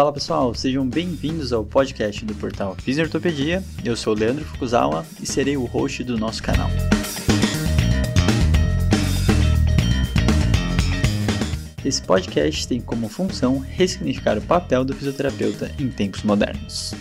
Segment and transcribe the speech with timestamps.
[0.00, 3.62] Fala pessoal, sejam bem-vindos ao podcast do portal Fisiortopedia.
[3.84, 6.70] Eu sou Leandro Fukuzawa e serei o host do nosso canal.
[11.84, 16.94] Esse podcast tem como função ressignificar o papel do fisioterapeuta em tempos modernos.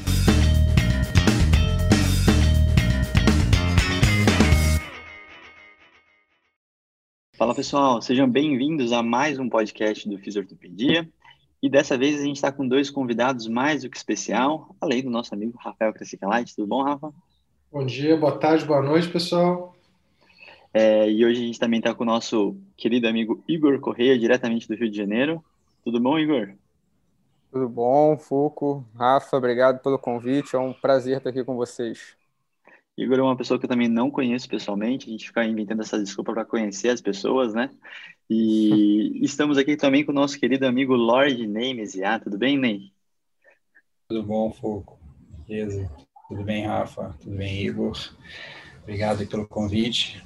[7.38, 11.10] Fala pessoal, sejam bem-vindos a mais um podcast do Fisiortopedia.
[11.62, 15.10] E dessa vez a gente está com dois convidados mais do que especial, além do
[15.10, 16.56] nosso amigo Rafael Crescicalite.
[16.56, 17.14] Tudo bom, Rafa?
[17.72, 19.76] Bom dia, boa tarde, boa noite, pessoal.
[20.74, 24.68] É, e hoje a gente também está com o nosso querido amigo Igor Correia, diretamente
[24.68, 25.44] do Rio de Janeiro.
[25.84, 26.54] Tudo bom, Igor?
[27.52, 28.86] Tudo bom, Fuco.
[28.96, 30.56] Rafa, obrigado pelo convite.
[30.56, 32.19] É um prazer estar aqui com vocês.
[33.00, 35.98] Igor é uma pessoa que eu também não conheço pessoalmente, a gente fica inventando essa
[35.98, 37.70] desculpa para conhecer as pessoas, né?
[38.30, 42.20] E estamos aqui também com o nosso querido amigo Lord Ney Mesiá.
[42.20, 42.92] Tudo bem, Ney?
[44.10, 45.00] Tudo bom, Foco?
[45.48, 45.90] Beleza.
[46.28, 47.16] Tudo bem, Rafa?
[47.22, 47.98] Tudo bem, Igor?
[48.84, 50.22] Obrigado pelo convite.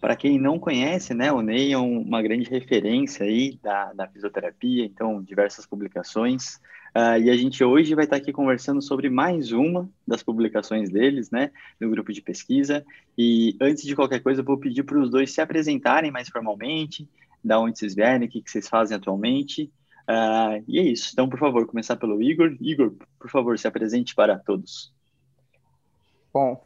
[0.00, 4.84] Para quem não conhece, né, o Ney é uma grande referência aí da, da fisioterapia,
[4.84, 6.58] então diversas publicações.
[6.94, 11.30] Uh, e a gente hoje vai estar aqui conversando sobre mais uma das publicações deles,
[11.30, 12.84] né, no grupo de pesquisa.
[13.16, 17.08] E antes de qualquer coisa, eu vou pedir para os dois se apresentarem mais formalmente,
[17.42, 19.72] da onde vocês vierem, o que, que vocês fazem atualmente.
[20.02, 21.10] Uh, e é isso.
[21.12, 22.54] Então, por favor, começar pelo Igor.
[22.60, 24.92] Igor, por favor, se apresente para todos.
[26.32, 26.62] Bom,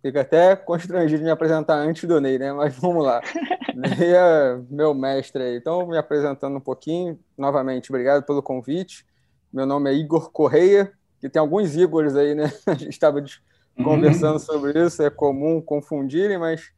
[0.00, 2.52] fico até constrangido de me apresentar antes do Ney, né?
[2.54, 3.20] Mas vamos lá.
[3.76, 5.56] Ney é meu mestre aí.
[5.56, 7.18] Então, me apresentando um pouquinho.
[7.36, 9.06] Novamente, obrigado pelo convite.
[9.52, 12.52] Meu nome é Igor Correia, que tem alguns Igors aí, né?
[12.66, 13.84] A gente estava uhum.
[13.84, 16.70] conversando sobre isso, é comum confundirem, mas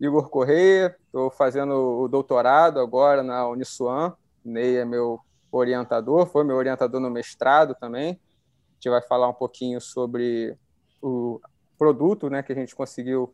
[0.00, 6.56] Igor Correia, estou fazendo o doutorado agora na Uniswan, Ney é meu orientador, foi meu
[6.56, 8.10] orientador no mestrado também.
[8.10, 10.56] A gente vai falar um pouquinho sobre
[11.02, 11.40] o
[11.76, 13.32] produto né, que a gente conseguiu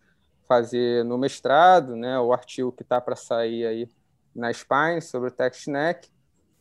[0.48, 3.88] fazer no mestrado, né, o artigo que está para sair aí
[4.34, 6.08] na Spine sobre o TechSnack.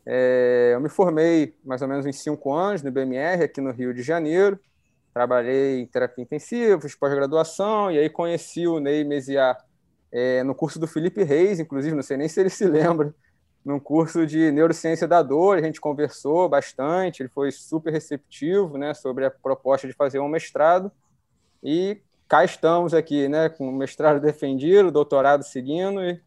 [0.06, 3.94] É, eu me formei mais ou menos em cinco anos no IBMR, aqui no Rio
[3.94, 4.58] de Janeiro.
[5.12, 9.56] Trabalhei em terapia intensiva, pós-graduação, e aí conheci o Ney Mesiar
[10.12, 13.14] é, no curso do Felipe Reis, inclusive, não sei nem se ele se lembra,
[13.64, 15.56] num curso de neurociência da dor.
[15.56, 20.28] A gente conversou bastante, ele foi super receptivo né, sobre a proposta de fazer um
[20.28, 20.92] mestrado.
[21.62, 26.20] E cá estamos aqui, né, com o mestrado defendido, doutorado seguindo, e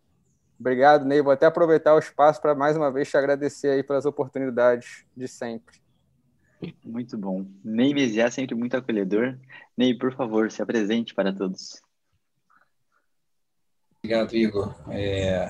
[0.60, 1.22] Obrigado, Ney.
[1.22, 5.28] Vou até aproveitar o espaço para mais uma vez te agradecer aí pelas oportunidades de
[5.28, 5.78] sempre.
[6.84, 7.46] Muito bom.
[7.64, 9.38] Ney Mesiá, sempre muito acolhedor.
[9.78, 11.82] Ney, por favor, se apresente para todos.
[14.04, 14.76] Obrigado, Igor.
[14.90, 15.50] É...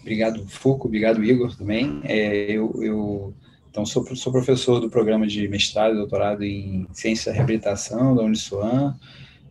[0.00, 0.88] Obrigado, Fuco.
[0.88, 2.00] Obrigado, Igor, também.
[2.04, 3.34] É, eu, eu
[3.70, 8.22] então, sou, sou professor do programa de mestrado e doutorado em Ciência e Reabilitação da
[8.22, 8.96] Uniswan.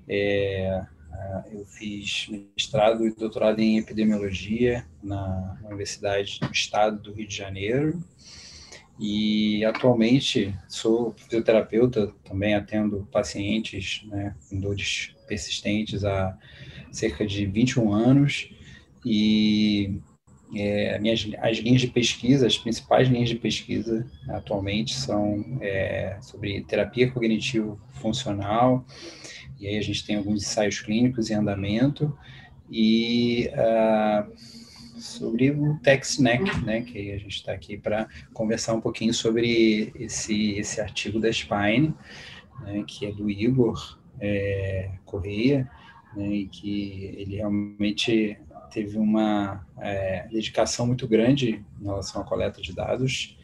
[0.08, 0.86] É,
[1.52, 8.04] eu fiz mestrado e doutorado em epidemiologia na Universidade do Estado do Rio de Janeiro.
[9.00, 16.38] E atualmente sou fisioterapeuta, também atendo pacientes né, com dores persistentes há
[16.92, 18.50] cerca de 21 anos.
[19.06, 20.00] E
[20.56, 26.64] é, minhas, as linhas de pesquisa, as principais linhas de pesquisa atualmente são é, sobre
[26.64, 28.86] terapia cognitivo-funcional,
[29.60, 32.18] e aí a gente tem alguns ensaios clínicos em andamento,
[32.70, 34.32] e uh,
[35.00, 40.54] sobre o TechSnack, né, que a gente está aqui para conversar um pouquinho sobre esse,
[40.54, 41.94] esse artigo da Spine,
[42.62, 45.70] né, que é do Igor é, Correia,
[46.16, 48.38] né, e que ele realmente
[48.72, 53.38] teve uma é, dedicação muito grande em relação à coleta de dados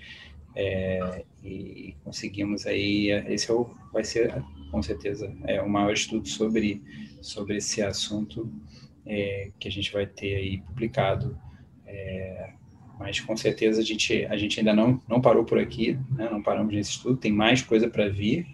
[0.56, 4.34] é, e conseguimos aí esse é o, vai ser
[4.72, 6.82] com certeza é o maior estudo sobre
[7.22, 8.52] sobre esse assunto
[9.06, 11.38] é, que a gente vai ter aí publicado
[11.86, 12.54] é,
[12.98, 16.42] mas com certeza a gente a gente ainda não não parou por aqui né, não
[16.42, 18.48] paramos nesse estudo tem mais coisa para vir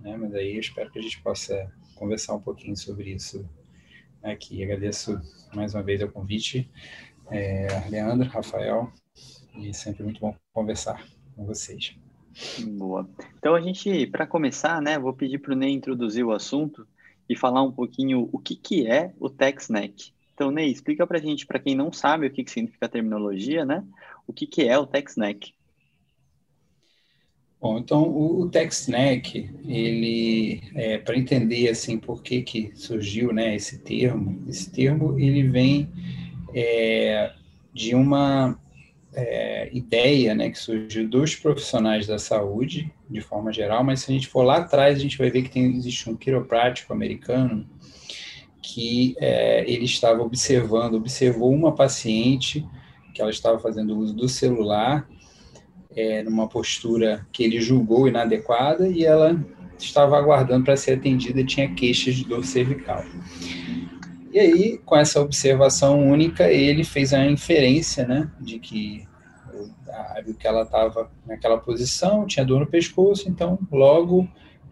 [0.00, 3.48] né, mas aí eu espero que a gente possa conversar um pouquinho sobre isso
[4.22, 4.62] aqui.
[4.62, 5.20] Agradeço
[5.54, 6.70] mais uma vez o convite,
[7.30, 8.92] é, Leandro, Rafael,
[9.56, 11.04] e sempre muito bom conversar
[11.34, 12.01] com vocês.
[12.76, 13.08] Boa.
[13.38, 16.86] Então a gente, para começar, né, vou pedir para o Ney introduzir o assunto
[17.28, 20.12] e falar um pouquinho o que, que é o TechSnack.
[20.34, 22.88] Então, Ney, explica para a gente, para quem não sabe o que, que significa a
[22.88, 23.84] terminologia, né,
[24.26, 25.54] o que, que é o TechSnack.
[27.60, 33.54] Bom, então o, o TechSnack, ele, é, para entender assim por que, que surgiu né,
[33.54, 35.88] esse termo, esse termo ele vem
[36.52, 37.32] é,
[37.72, 38.58] de uma
[39.14, 44.14] é, ideia né, que surgiu dos profissionais da saúde, de forma geral, mas se a
[44.14, 47.66] gente for lá atrás, a gente vai ver que tem, existe um quiroprático americano
[48.62, 52.64] que é, ele estava observando, observou uma paciente
[53.12, 55.06] que ela estava fazendo uso do celular
[55.94, 59.38] é, numa postura que ele julgou inadequada e ela
[59.78, 63.04] estava aguardando para ser atendida e tinha queixas de dor cervical.
[64.32, 69.06] E aí, com essa observação única, ele fez a inferência, né, de que
[70.24, 74.26] viu que ela estava naquela posição, tinha dor no pescoço, então logo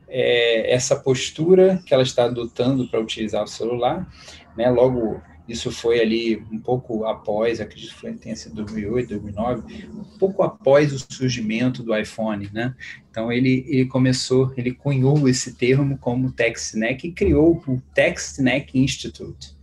[0.08, 4.08] é, essa postura que ela está adotando para utilizar o celular,
[4.56, 10.18] né, logo isso foi ali um pouco após, acredito que tenha sido 2008, 2009, um
[10.18, 12.74] pouco após o surgimento do iPhone, né?
[13.10, 19.56] Então ele, ele começou, ele cunhou esse termo como TechSnack e criou o TechSnack Institute,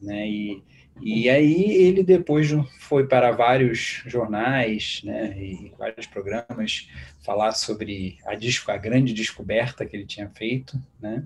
[0.00, 0.28] né?
[0.28, 0.62] E,
[1.00, 6.88] e aí ele depois foi para vários jornais, né, e vários programas
[7.24, 11.24] falar sobre a, disco, a grande descoberta que ele tinha feito, né?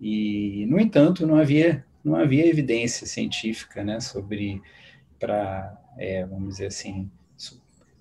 [0.00, 4.60] E no entanto não havia não havia evidência científica né, sobre,
[5.18, 7.10] para, é, vamos dizer assim,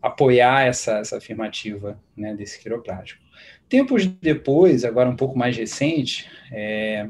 [0.02, 3.24] apoiar essa, essa afirmativa né, desse quiroprático.
[3.70, 7.08] Tempos depois, agora um pouco mais recente, é,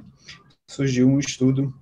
[0.67, 1.73] surgiu um estudo,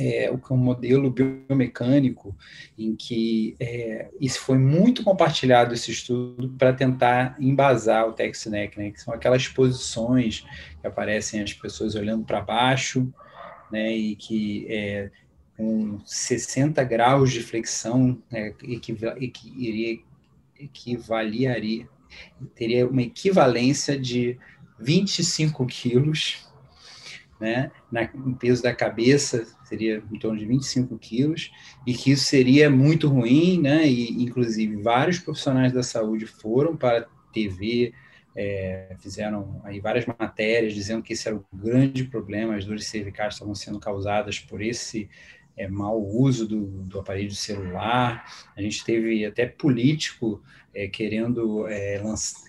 [0.00, 2.36] é, um modelo biomecânico,
[2.76, 8.90] em que é, isso foi muito compartilhado, esse estudo, para tentar embasar o TechSnack, né,
[8.90, 10.44] que são aquelas posições
[10.80, 13.12] que aparecem as pessoas olhando para baixo,
[13.74, 15.10] né, e que é,
[15.56, 19.98] com 60 graus de flexão é, iria,
[20.56, 21.88] equivaliaria,
[22.54, 24.38] teria uma equivalência de
[24.78, 26.46] 25 quilos,
[27.40, 31.50] né, na, no peso da cabeça seria em torno de 25 quilos,
[31.84, 37.08] e que isso seria muito ruim, né, e inclusive vários profissionais da saúde foram para
[37.32, 37.92] TV,
[38.36, 43.34] é, fizeram aí várias matérias dizendo que esse era o grande problema, as dores cervicais
[43.34, 45.08] estavam sendo causadas por esse
[45.56, 48.24] é, mau uso do, do, aparelho celular.
[48.56, 50.42] A gente teve até político
[50.74, 52.02] é, querendo é,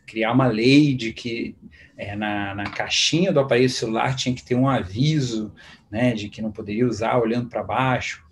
[0.08, 1.56] criar uma lei de que
[1.96, 5.54] é, na, na, caixinha do aparelho celular tinha que ter um aviso
[5.92, 8.26] né, de que não poderia usar olhando para baixo.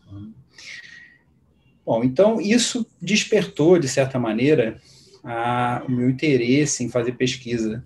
[1.86, 4.82] Bom, então isso despertou, de certa maneira,
[5.24, 7.84] a, o meu interesse em fazer pesquisa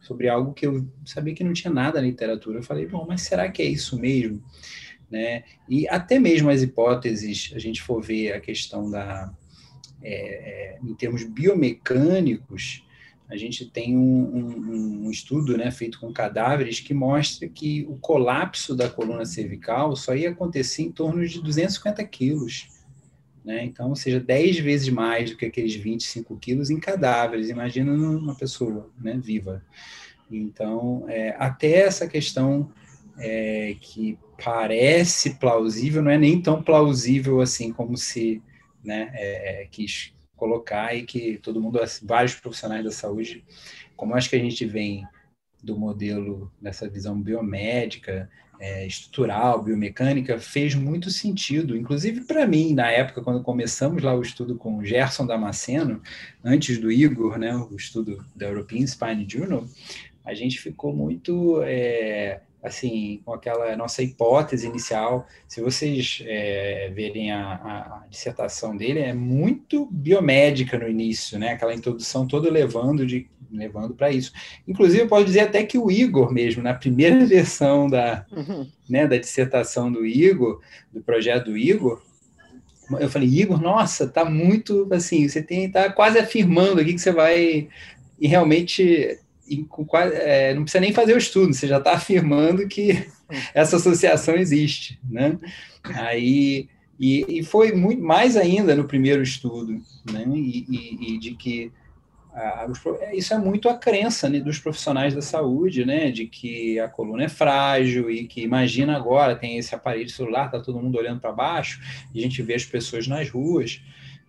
[0.00, 2.58] sobre algo que eu sabia que não tinha nada na literatura.
[2.58, 4.42] Eu falei, bom, mas será que é isso mesmo?
[5.10, 5.44] Né?
[5.68, 9.32] E até mesmo as hipóteses, a gente for ver a questão da,
[10.02, 12.84] é, é em termos biomecânicos,
[13.28, 17.96] a gente tem um, um, um, estudo né, feito com cadáveres que mostra que o
[17.96, 22.68] colapso da coluna cervical só ia acontecer em torno de 250 quilos.
[23.44, 23.62] Né?
[23.64, 28.34] Então, ou seja, 10 vezes mais do que aqueles 25 quilos em cadáveres, imagina uma
[28.34, 29.62] pessoa né, viva.
[30.30, 32.72] Então, é, até essa questão
[33.18, 38.42] é, que parece plausível, não é nem tão plausível assim como se
[38.82, 43.44] né, é, quis colocar e que todo mundo, vários profissionais da saúde,
[43.96, 45.06] como acho que a gente vem
[45.62, 48.28] do modelo dessa visão biomédica,
[48.58, 51.76] é, estrutural, biomecânica, fez muito sentido.
[51.76, 56.00] Inclusive para mim, na época, quando começamos lá o estudo com o Gerson Damasceno,
[56.42, 59.66] antes do Igor, né, o estudo da European Spine Journal,
[60.24, 65.26] a gente ficou muito é, assim com aquela nossa hipótese inicial.
[65.46, 71.50] Se vocês é, verem a, a, dissertação dele, é muito biomédica no início, né?
[71.50, 74.32] Aquela introdução toda levando de levando para isso.
[74.66, 78.66] Inclusive, eu posso dizer até que o Igor mesmo, na primeira versão da, uhum.
[78.88, 80.60] né, da dissertação do Igor,
[80.92, 82.02] do projeto do Igor,
[82.98, 87.12] eu falei, Igor, nossa, tá muito assim, você tem tá quase afirmando aqui que você
[87.12, 87.68] vai
[88.18, 89.18] e realmente
[89.66, 93.06] quase, é, não precisa nem fazer o estudo, você já está afirmando que
[93.54, 95.38] essa associação existe, né?
[95.82, 100.24] Aí e, e foi muito mais ainda no primeiro estudo, né?
[100.34, 101.72] E, e, e de que
[102.34, 106.88] é, isso é muito a crença né, dos profissionais da saúde, né, de que a
[106.88, 111.20] coluna é frágil e que imagina agora tem esse aparelho celular, tá todo mundo olhando
[111.20, 111.80] para baixo
[112.12, 113.80] e a gente vê as pessoas nas ruas.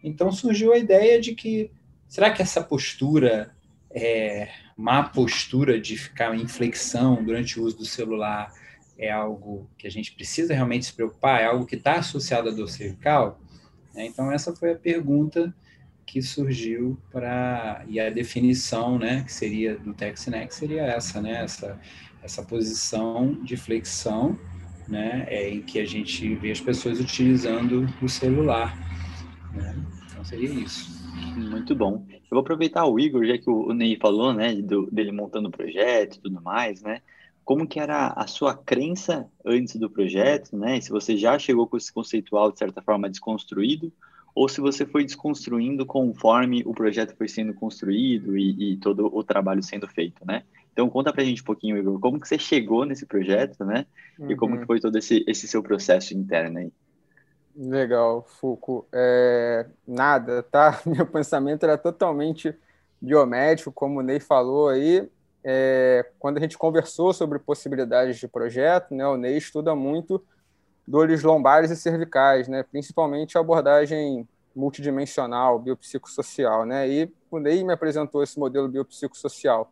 [0.03, 1.72] Então surgiu a ideia de que
[2.07, 3.51] será que essa postura
[3.89, 8.51] é, má postura de ficar em flexão durante o uso do celular
[8.98, 11.41] é algo que a gente precisa realmente se preocupar?
[11.41, 13.39] É algo que está associado à dor cervical?
[13.96, 15.53] É, então essa foi a pergunta
[16.05, 21.79] que surgiu para e a definição, né, que seria do TextNeck seria essa, né, essa
[22.25, 24.38] essa posição de flexão,
[24.88, 28.75] né, é, em que a gente vê as pessoas utilizando o celular,
[29.53, 29.75] né?
[30.10, 30.94] Então seria isso.
[31.36, 32.05] Muito bom.
[32.10, 35.51] Eu vou aproveitar o Igor, já que o Ney falou, né, do, dele montando o
[35.51, 37.01] projeto e tudo mais, né?
[37.43, 40.81] Como que era a sua crença antes do projeto, né?
[40.81, 43.93] Se você já chegou com esse conceitual, de certa forma, desconstruído,
[44.34, 49.24] ou se você foi desconstruindo conforme o projeto foi sendo construído e, e todo o
[49.24, 50.43] trabalho sendo feito, né?
[50.74, 53.86] Então conta pra gente um pouquinho, Igor, como que você chegou nesse projeto, né?
[54.19, 54.31] Uhum.
[54.31, 56.72] E como que foi todo esse, esse seu processo interno aí?
[57.55, 58.85] Legal, Fuco.
[58.91, 60.81] É, nada, tá?
[60.85, 62.53] Meu pensamento era totalmente
[63.01, 65.09] biomédico, como o Ney falou aí.
[65.41, 70.21] É, quando a gente conversou sobre possibilidades de projeto, né, o Ney estuda muito
[70.88, 76.65] dores lombares e cervicais, né, principalmente a abordagem multidimensional, biopsicossocial.
[76.65, 79.71] Né, e o Ney me apresentou esse modelo biopsicossocial.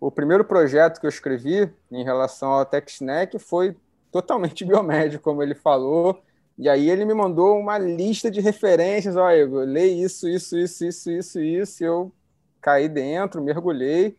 [0.00, 3.76] O primeiro projeto que eu escrevi em relação ao TechSnack foi
[4.10, 6.22] totalmente biomédico, como ele falou,
[6.58, 10.84] e aí ele me mandou uma lista de referências, olha, eu leio isso, isso, isso,
[10.84, 12.12] isso, isso, isso, e eu
[12.60, 14.16] caí dentro, mergulhei,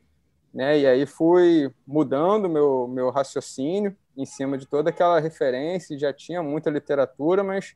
[0.53, 0.79] né?
[0.79, 6.43] E aí fui mudando meu meu raciocínio em cima de toda aquela referência, já tinha
[6.43, 7.75] muita literatura, mas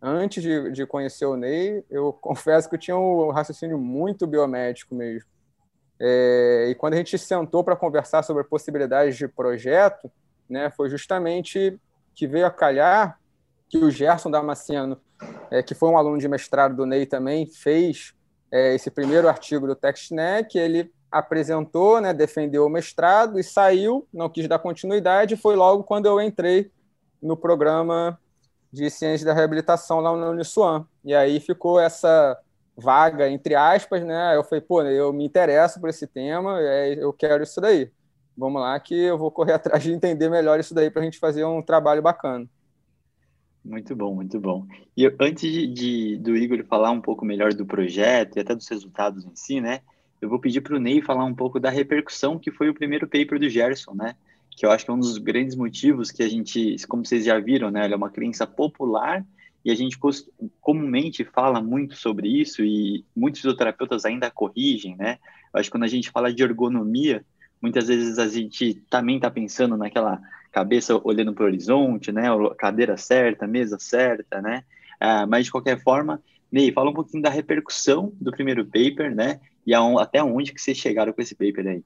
[0.00, 4.94] antes de, de conhecer o Ney, eu confesso que eu tinha um raciocínio muito biomédico
[4.94, 5.28] mesmo.
[5.98, 10.10] É, e quando a gente sentou para conversar sobre possibilidades de projeto,
[10.48, 11.78] né, foi justamente
[12.14, 13.18] que veio a calhar
[13.68, 15.00] que o Gerson Damasceno,
[15.50, 18.14] é, que foi um aluno de mestrado do Ney também, fez
[18.50, 24.28] é, esse primeiro artigo do TextNet, ele apresentou, né, defendeu o mestrado e saiu, não
[24.28, 26.70] quis dar continuidade, foi logo quando eu entrei
[27.22, 28.18] no programa
[28.72, 30.86] de Ciência da Reabilitação lá no Uniswan.
[31.04, 32.38] E aí ficou essa
[32.76, 34.36] vaga, entre aspas, né?
[34.36, 37.90] Eu falei, pô, eu me interesso por esse tema, eu quero isso daí.
[38.36, 41.18] Vamos lá que eu vou correr atrás de entender melhor isso daí para a gente
[41.18, 42.46] fazer um trabalho bacana.
[43.66, 44.64] Muito bom, muito bom.
[44.96, 48.68] E antes de, de, do Igor falar um pouco melhor do projeto e até dos
[48.68, 49.80] resultados em si, né?
[50.20, 53.08] Eu vou pedir para o Ney falar um pouco da repercussão que foi o primeiro
[53.08, 54.14] paper do Gerson, né?
[54.50, 57.40] Que eu acho que é um dos grandes motivos que a gente, como vocês já
[57.40, 57.84] viram, né?
[57.84, 59.26] Ele é uma crença popular
[59.64, 59.98] e a gente
[60.60, 65.18] comumente fala muito sobre isso e muitos fisioterapeutas ainda corrigem, né?
[65.52, 67.24] Eu acho que quando a gente fala de ergonomia,
[67.60, 70.22] muitas vezes a gente também está pensando naquela
[70.56, 72.28] cabeça olhando para o horizonte, né?
[72.56, 74.64] Cadeira certa, mesa certa, né?
[74.98, 79.38] Ah, mas de qualquer forma, Ney, fala um pouquinho da repercussão do primeiro paper, né?
[79.66, 81.84] E até onde que vocês chegaram com esse paper aí?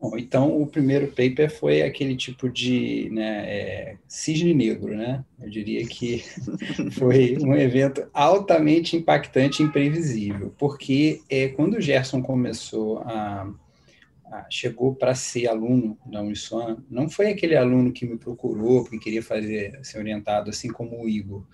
[0.00, 5.24] Bom, então o primeiro paper foi aquele tipo de né, é, cisne negro, né?
[5.42, 6.22] Eu diria que
[6.96, 13.52] foi um evento altamente impactante e imprevisível, porque é, quando o Gerson começou a
[14.50, 19.22] chegou para ser aluno da Uniswan, não foi aquele aluno que me procurou porque queria
[19.22, 21.44] fazer ser orientado, assim como o Igor.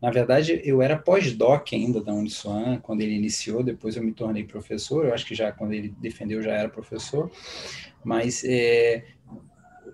[0.00, 4.42] Na verdade, eu era pós-doc ainda da Uniswan, quando ele iniciou, depois eu me tornei
[4.42, 7.30] professor, eu acho que já quando ele defendeu já era professor,
[8.04, 9.04] mas é,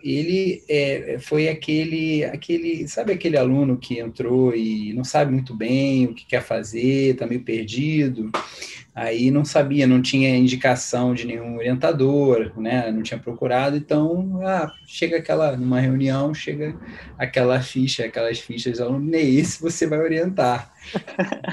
[0.02, 6.06] ele é, foi aquele, aquele, sabe aquele aluno que entrou e não sabe muito bem
[6.06, 8.30] o que quer fazer, está meio perdido,
[8.98, 12.90] aí não sabia, não tinha indicação de nenhum orientador, né?
[12.90, 16.76] Não tinha procurado, então ah, chega aquela numa reunião, chega
[17.16, 20.72] aquela ficha, aquelas fichas, aluno, esse você vai orientar.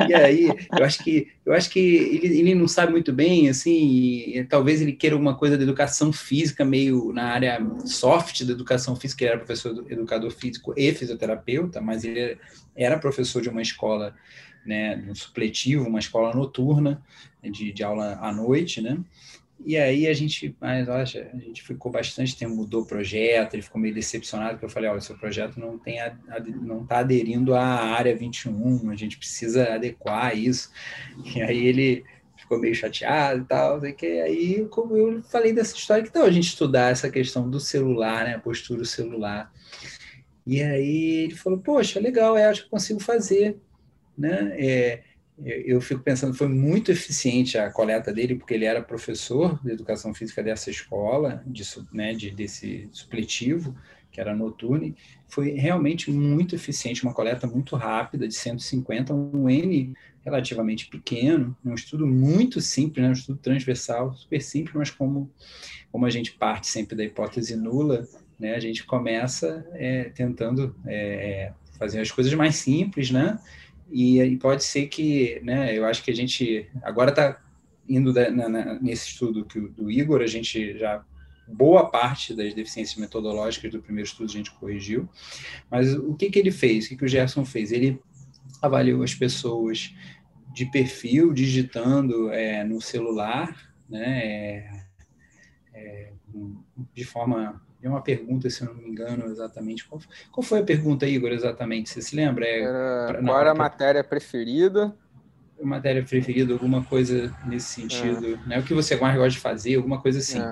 [0.09, 4.43] e aí, eu acho que eu acho que ele, ele não sabe muito bem, assim,
[4.49, 9.23] talvez ele queira alguma coisa de educação física meio na área soft da educação física,
[9.23, 12.39] ele era professor educador físico e fisioterapeuta, mas ele
[12.75, 14.15] era professor de uma escola
[14.65, 17.01] né, um supletivo, uma escola noturna
[17.49, 18.97] de, de aula à noite, né?
[19.63, 23.63] E aí a gente, mas olha, a gente ficou bastante tempo, mudou o projeto, ele
[23.63, 25.97] ficou meio decepcionado, porque eu falei, olha, seu projeto não tem
[26.61, 30.71] não está aderindo à área 21, a gente precisa adequar isso.
[31.35, 32.03] E aí ele
[32.37, 36.31] ficou meio chateado e tal, que aí como eu falei dessa história que tal a
[36.31, 39.51] gente estudar essa questão do celular, né, postura celular.
[40.45, 43.57] E aí ele falou, poxa, legal, é, acho que consigo fazer
[44.17, 44.53] né?
[44.57, 45.03] É,
[45.43, 50.13] eu fico pensando, foi muito eficiente a coleta dele, porque ele era professor de educação
[50.13, 53.75] física dessa escola, de, né, de, desse supletivo,
[54.11, 54.95] que era noturno,
[55.27, 61.75] foi realmente muito eficiente, uma coleta muito rápida, de 150, um N relativamente pequeno, um
[61.75, 65.29] estudo muito simples, né, um estudo transversal, super simples, mas como,
[65.91, 68.07] como a gente parte sempre da hipótese nula,
[68.39, 73.37] né, a gente começa é, tentando é, fazer as coisas mais simples, né,
[73.91, 77.41] e, e, pode ser que, né, eu acho que a gente agora está
[77.87, 81.03] indo da, na, na, nesse estudo que, do Igor, a gente já
[81.47, 85.07] boa parte das deficiências metodológicas do primeiro estudo a gente corrigiu,
[85.69, 87.71] mas o que, que ele fez, o que, que o Gerson fez?
[87.71, 88.01] Ele
[88.61, 89.93] avaliou as pessoas
[90.53, 94.85] de perfil, digitando é, no celular, né, é,
[95.73, 96.11] é,
[96.93, 97.61] de forma.
[97.85, 99.85] É uma pergunta, se eu não me engano exatamente.
[99.85, 100.01] Qual,
[100.31, 101.91] qual foi a pergunta, Igor, exatamente?
[101.91, 102.43] Você se lembra?
[102.43, 104.91] É, era, pra, qual era a matéria preferida?
[105.61, 108.39] Matéria preferida, alguma coisa nesse sentido.
[108.43, 108.49] É.
[108.49, 108.59] Né?
[108.59, 110.41] O que você mais gosta de fazer, alguma coisa assim.
[110.41, 110.51] É.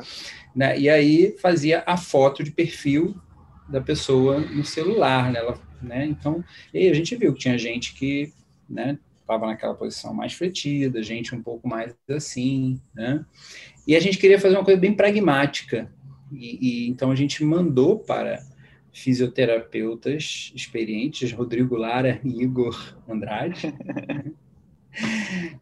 [0.55, 0.79] Né?
[0.79, 3.15] E aí fazia a foto de perfil
[3.67, 5.39] da pessoa no celular, né?
[5.39, 6.05] Ela, né?
[6.05, 8.31] Então, e a gente viu que tinha gente que,
[8.69, 13.25] né, estava naquela posição mais fletida, gente um pouco mais assim, né?
[13.87, 15.89] E a gente queria fazer uma coisa bem pragmática.
[16.31, 18.43] E, e então a gente mandou para
[18.91, 23.73] fisioterapeutas experientes, Rodrigo Lara e Igor Andrade.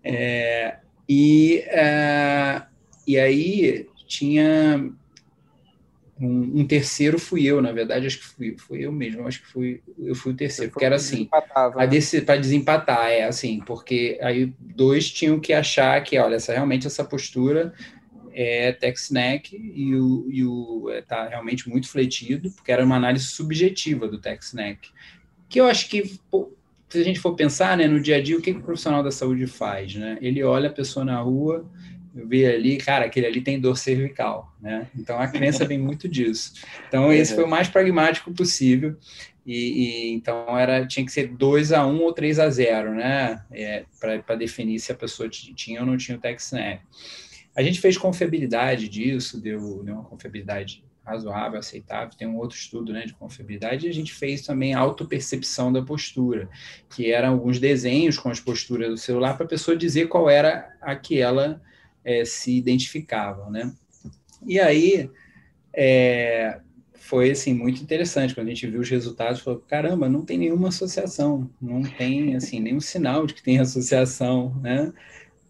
[0.04, 0.78] é,
[1.08, 2.66] e, uh,
[3.08, 4.92] e aí tinha
[6.20, 9.48] um, um, terceiro fui eu, na verdade, acho que fui, fui eu mesmo, acho que
[9.48, 12.38] fui, eu fui o terceiro, porque era assim, para né?
[12.38, 17.74] desempatar, é assim, porque aí dois tinham que achar que, olha, essa, realmente essa postura
[18.34, 23.26] é TechSnack e o, e o é, tá realmente muito fletido, porque era uma análise
[23.26, 24.90] subjetiva do TechSnack,
[25.50, 26.52] que eu acho que pô,
[26.90, 29.02] se a gente for pensar, né, no dia a dia, o que, que o profissional
[29.02, 30.18] da saúde faz, né?
[30.22, 31.66] Ele olha a pessoa na rua,
[32.14, 34.88] vi ali, cara, aquele ali tem dor cervical, né?
[34.96, 36.54] Então a crença vem muito disso.
[36.88, 38.98] Então esse foi o mais pragmático possível.
[39.46, 42.94] E, e então era tinha que ser 2 a 1 um ou 3 a 0,
[42.94, 43.42] né?
[43.52, 46.82] É, para definir se a pessoa tinha ou não tinha o TechSnap.
[47.56, 52.16] A gente fez confiabilidade disso, deu, uma confiabilidade razoável, aceitável.
[52.18, 56.50] Tem um outro estudo né, de confiabilidade e a gente fez também autopercepção da postura,
[56.90, 60.74] que eram alguns desenhos com as posturas do celular para a pessoa dizer qual era
[60.82, 61.62] a que ela
[62.06, 63.74] é, se identificavam, né?
[64.46, 65.10] E aí
[65.74, 66.60] é,
[66.94, 70.70] foi assim muito interessante quando a gente viu os resultados, falou caramba, não tem nenhuma
[70.70, 74.94] associação, não tem assim nenhum sinal de que tem associação, né?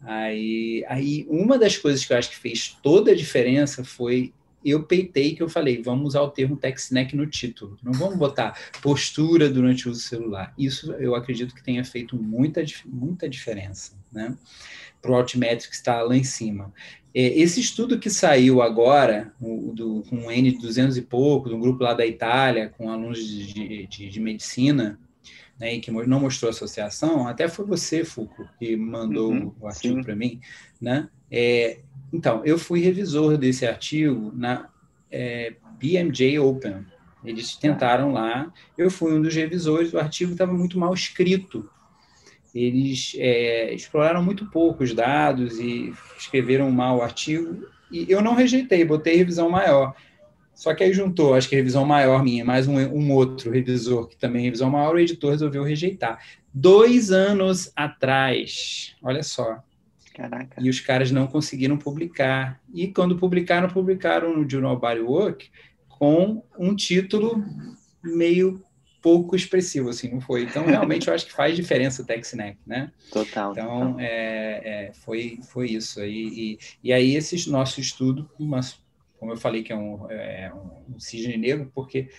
[0.04, 4.34] Aí, aí uma das coisas que eu acho que fez toda a diferença foi
[4.64, 8.16] eu peitei que eu falei, vamos usar o termo tech snack no título, não vamos
[8.16, 10.54] botar postura durante o uso celular.
[10.56, 14.38] Isso eu acredito que tenha feito muita, muita diferença, né?
[15.02, 16.72] para o Altimetrics estar lá em cima.
[17.14, 21.60] É, esse estudo que saiu agora, do, com um N de 200 e pouco, um
[21.60, 25.00] grupo lá da Itália, com alunos de, de, de medicina,
[25.62, 30.04] né, e que não mostrou associação, até foi você, Foucault, que mandou uhum, o artigo
[30.04, 30.41] para mim,
[30.82, 31.08] né?
[31.30, 31.78] É,
[32.12, 34.69] então, eu fui revisor desse artigo na
[35.12, 36.84] é, BMJ Open.
[37.24, 41.69] Eles tentaram lá, eu fui um dos revisores, o artigo estava muito mal escrito,
[42.56, 48.34] eles é, exploraram muito pouco os dados e escreveram mal o artigo, e eu não
[48.34, 49.95] rejeitei, botei revisão maior.
[50.62, 54.15] Só que aí juntou, acho que revisão maior minha, mais um, um outro revisor que
[54.15, 56.24] também revisão maior, o editor resolveu rejeitar.
[56.54, 59.63] Dois anos atrás, olha só.
[60.13, 60.62] Caraca.
[60.62, 62.62] E os caras não conseguiram publicar.
[62.71, 65.50] E quando publicaram, publicaram no Journal Body Work
[65.89, 67.43] com um título
[68.04, 68.63] meio
[69.02, 70.43] pouco expressivo, assim, não foi.
[70.43, 72.91] Então, realmente, eu acho que faz diferença o TechSnack, né?
[73.12, 73.52] Total.
[73.54, 73.95] Então, total.
[74.00, 76.00] É, é, foi, foi isso.
[76.00, 78.62] aí e, e aí, esse nosso estudo, uma,
[79.22, 80.52] como eu falei, que é um, é
[80.90, 82.10] um cisne negro, porque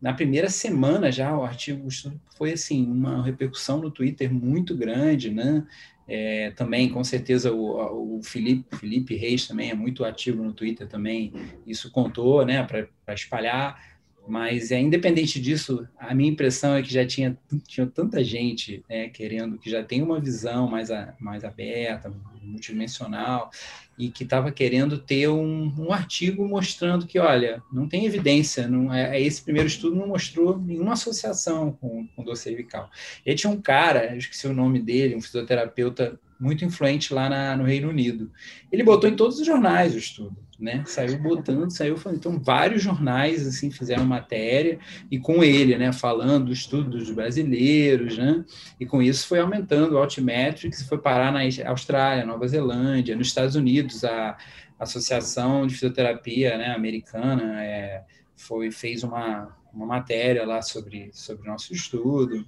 [0.00, 1.88] na primeira semana já o artigo
[2.36, 5.66] foi, assim, uma repercussão no Twitter muito grande, né?
[6.06, 10.86] É, também, com certeza, o, o Felipe, Felipe Reis também é muito ativo no Twitter
[10.86, 11.32] também,
[11.66, 13.91] isso contou, né, para espalhar
[14.26, 19.08] mas, é, independente disso, a minha impressão é que já tinha, tinha tanta gente né,
[19.08, 23.50] querendo, que já tem uma visão mais, a, mais aberta, multidimensional,
[23.98, 28.92] e que estava querendo ter um, um, artigo mostrando que, olha, não tem evidência, não
[28.92, 32.90] é, esse primeiro estudo não mostrou nenhuma associação com, com dor cervical.
[33.26, 37.64] E tinha um cara, esqueci o nome dele, um fisioterapeuta muito influente lá na, no
[37.64, 38.30] Reino Unido.
[38.70, 40.84] Ele botou em todos os jornais o estudo né?
[40.86, 42.18] Saiu botando, saiu falando.
[42.18, 44.78] Então, vários jornais assim fizeram matéria
[45.10, 45.92] e com ele, né?
[45.92, 48.44] Falando do estudo dos brasileiros, né?
[48.78, 53.56] E com isso foi aumentando o Altimetrics, foi parar na Austrália, Nova Zelândia, nos Estados
[53.56, 54.36] Unidos, a
[54.78, 58.04] Associação de Fisioterapia né, Americana é,
[58.36, 62.44] foi, fez uma, uma matéria lá sobre, sobre nosso estudo,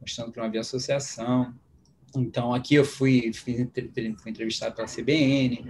[0.00, 1.54] mostrando que não havia associação.
[2.16, 3.68] Então, aqui eu fui, fui,
[4.18, 5.64] fui entrevistado pela CBN,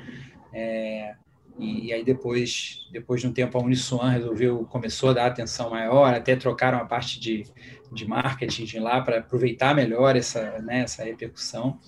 [0.52, 1.14] é,
[1.58, 5.70] e, e, aí depois, depois de um tempo, a Uniswan resolveu, começou a dar atenção
[5.70, 7.44] maior, até trocaram a parte de,
[7.92, 11.78] de marketing de lá para aproveitar melhor essa, né, essa repercussão.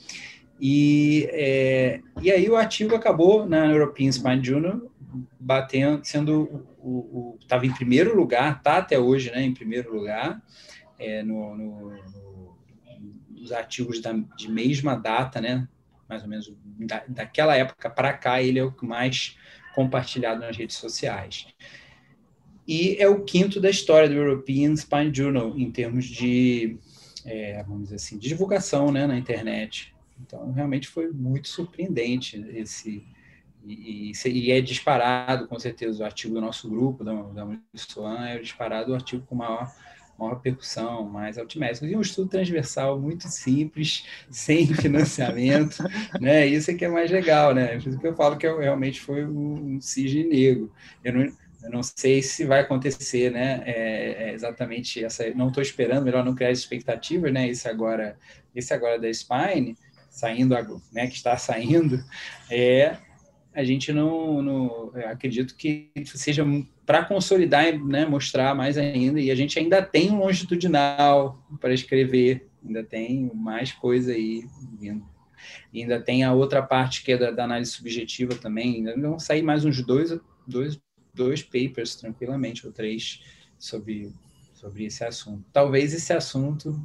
[0.61, 4.81] E, é, e aí o ativo acabou na European Spine Journal
[5.39, 10.43] batendo, sendo o estava em primeiro lugar, tá até hoje, né, em primeiro lugar
[10.99, 12.57] é, no, no, no,
[13.43, 15.69] os artigos da, de mesma data, né?
[16.09, 19.37] Mais ou menos da, daquela época para cá, ele é o mais
[19.75, 21.47] compartilhado nas redes sociais.
[22.67, 26.79] E é o quinto da história do European Spine Journal, em termos de,
[27.25, 29.95] é, vamos dizer assim, de divulgação né, na internet.
[30.21, 33.07] Então, realmente foi muito surpreendente esse.
[33.67, 38.27] E, e, e é disparado, com certeza, o artigo do nosso grupo, da, da Swan,
[38.27, 39.71] é disparado o artigo com maior
[40.19, 41.91] maior percussão, mais altimétricos.
[41.91, 45.83] E um estudo transversal muito simples, sem financiamento,
[46.21, 46.47] né?
[46.47, 47.79] Isso é que é mais legal, né?
[47.79, 50.73] Por isso que eu falo que realmente foi um cisne negro.
[51.03, 51.23] Eu não,
[51.65, 53.63] eu não sei se vai acontecer, né?
[53.67, 55.29] É, é exatamente essa.
[55.31, 57.49] Não estou esperando, melhor não criar expectativas, né?
[57.49, 58.17] Esse agora,
[58.55, 59.77] esse agora da Spine,
[60.11, 60.55] saindo,
[60.93, 61.07] né?
[61.07, 62.03] Que está saindo,
[62.51, 62.97] é
[63.55, 66.45] a gente não, não acredito que seja
[66.87, 72.47] para consolidar, né, mostrar mais ainda, e a gente ainda tem um longitudinal para escrever,
[72.65, 74.45] ainda tem mais coisa aí
[74.79, 75.05] vindo.
[75.73, 79.19] E ainda tem a outra parte que é da, da, análise subjetiva também, ainda vão
[79.19, 80.17] sair mais uns dois,
[80.47, 80.81] dois,
[81.13, 83.23] dois papers tranquilamente, ou três,
[83.59, 84.13] sobre,
[84.55, 85.45] sobre esse assunto.
[85.53, 86.79] Talvez esse assunto,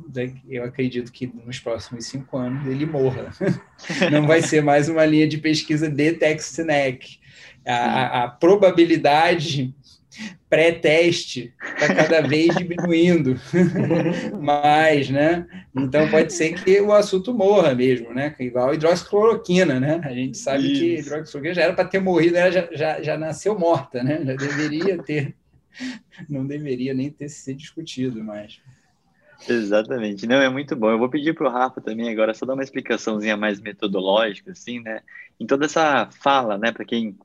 [0.47, 3.31] eu acredito que nos próximos cinco anos ele morra.
[4.11, 7.19] Não vai ser mais uma linha de pesquisa de text-neck.
[7.65, 9.75] A, a, probabilidade
[10.49, 13.39] pré-teste está cada vez diminuindo
[14.41, 15.47] mais, né?
[15.75, 18.35] Então pode ser que o assunto morra mesmo, né?
[18.39, 20.01] Igual a hidroxicloroquina, né?
[20.03, 20.81] A gente sabe Isso.
[20.81, 24.23] que hidroxicloroquina já era para ter morrido, ela já, já, já nasceu morta, né?
[24.25, 25.35] Já deveria ter,
[26.27, 28.59] não deveria nem ter sido discutido mais.
[29.47, 30.89] Exatamente, não, é muito bom.
[30.89, 34.81] Eu vou pedir para o Rafa também agora só dar uma explicaçãozinha mais metodológica, assim,
[34.81, 35.01] né?
[35.39, 37.15] Em toda essa fala, né, para quem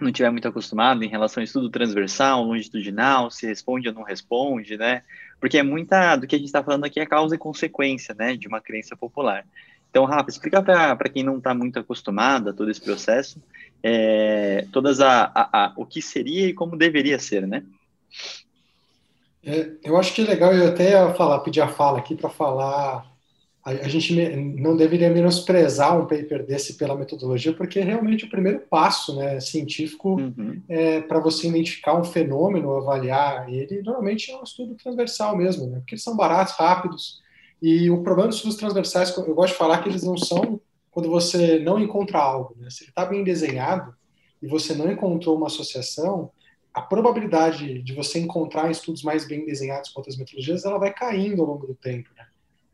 [0.00, 4.76] não tiver muito acostumado em relação ao estudo transversal, longitudinal, se responde ou não responde,
[4.76, 5.02] né?
[5.40, 8.36] Porque é muita do que a gente está falando aqui é causa e consequência, né,
[8.36, 9.44] de uma crença popular.
[9.90, 13.42] Então, Rafa, explica para quem não está muito acostumado a todo esse processo,
[13.82, 17.64] é, todas a, a, a, o que seria e como deveria ser, né?
[19.42, 23.07] É, eu acho que é legal eu até falar, pedir a fala aqui para falar
[23.68, 24.14] a, gente
[24.60, 29.40] não deveria menosprezar um paper desse pela metodologia, porque é realmente o primeiro passo né,
[29.40, 30.62] científico uhum.
[30.68, 35.78] é, para você identificar um fenômeno, avaliar ele, normalmente é um estudo transversal mesmo, né,
[35.78, 37.20] porque eles são baratos, rápidos,
[37.60, 41.10] e o problema dos estudos transversais, eu gosto de falar que eles não são quando
[41.10, 42.56] você não encontra algo.
[42.58, 43.94] Né, se ele está bem desenhado
[44.40, 46.30] e você não encontrou uma associação,
[46.72, 51.42] a probabilidade de você encontrar estudos mais bem desenhados com outras metodologias, ela vai caindo
[51.42, 52.10] ao longo do tempo.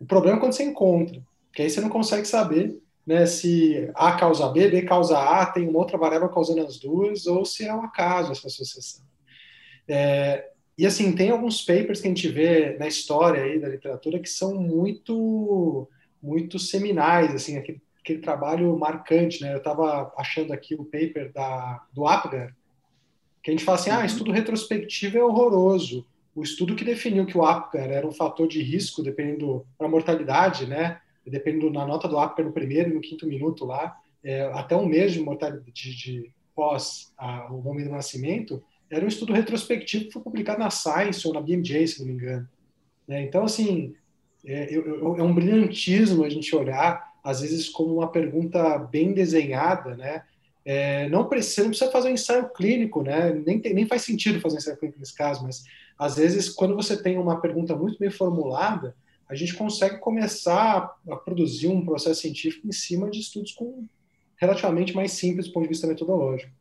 [0.04, 4.12] O problema é quando você encontra, que aí você não consegue saber né, se A
[4.12, 7.74] causa B, B causa A, tem uma outra variável causando as duas, ou se é
[7.74, 9.02] um acaso essa associação.
[9.88, 14.18] É, e assim, tem alguns papers que a gente vê na história aí da literatura
[14.18, 15.88] que são muito,
[16.22, 19.54] muito seminais, assim, aquele, aquele trabalho marcante, né?
[19.54, 22.54] Eu estava achando aqui o paper da, do Apgar,
[23.42, 24.04] que a gente fala assim, ah, uhum.
[24.04, 28.62] estudo retrospectivo é horroroso o estudo que definiu que o Apgar era um fator de
[28.62, 31.00] risco, dependendo para a mortalidade, né?
[31.26, 34.86] Dependendo na nota do Apgar no primeiro e no quinto minuto lá, é, até um
[34.86, 40.06] mês de mortalidade de, de pós a, o momento do nascimento, era um estudo retrospectivo
[40.06, 42.48] que foi publicado na Science ou na BMJ, se não me engano.
[43.08, 43.94] É, então, assim,
[44.44, 44.78] é, é,
[45.22, 50.24] um brilhantismo a gente olhar, às vezes, como uma pergunta bem desenhada, né?
[50.64, 53.32] É, não precisa, não precisa fazer um ensaio clínico, né?
[53.46, 55.64] Nem, tem, nem faz sentido fazer um ensaio clínico nesse caso, mas
[55.98, 58.96] às vezes, quando você tem uma pergunta muito bem formulada,
[59.28, 63.86] a gente consegue começar a produzir um processo científico em cima de estudos com
[64.36, 66.52] relativamente mais simples do ponto de vista metodológico.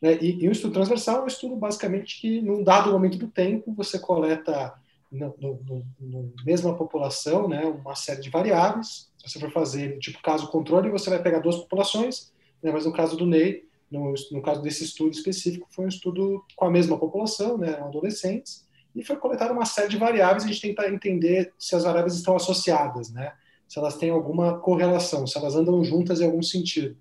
[0.00, 0.18] Né?
[0.20, 3.72] E, e o estudo transversal é um estudo basicamente que, num dado momento do tempo,
[3.74, 4.74] você coleta
[5.10, 5.32] na
[6.44, 9.10] mesma população né, uma série de variáveis.
[9.18, 12.92] Se você for fazer, tipo caso controle, você vai pegar duas populações, né, mas no
[12.92, 16.98] caso do Ney, no, no caso desse estudo específico, foi um estudo com a mesma
[16.98, 21.52] população, né, adolescentes, e foi coletada uma série de variáveis e a gente tenta entender
[21.58, 23.32] se as variáveis estão associadas, né?
[23.68, 26.96] se elas têm alguma correlação, se elas andam juntas em algum sentido.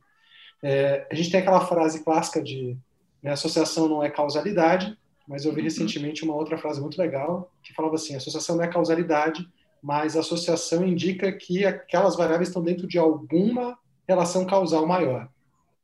[0.61, 2.77] É, a gente tem aquela frase clássica de
[3.23, 5.63] né, associação não é causalidade, mas eu vi uhum.
[5.63, 9.47] recentemente uma outra frase muito legal que falava assim: associação não é causalidade,
[9.81, 15.29] mas associação indica que aquelas variáveis estão dentro de alguma relação causal maior,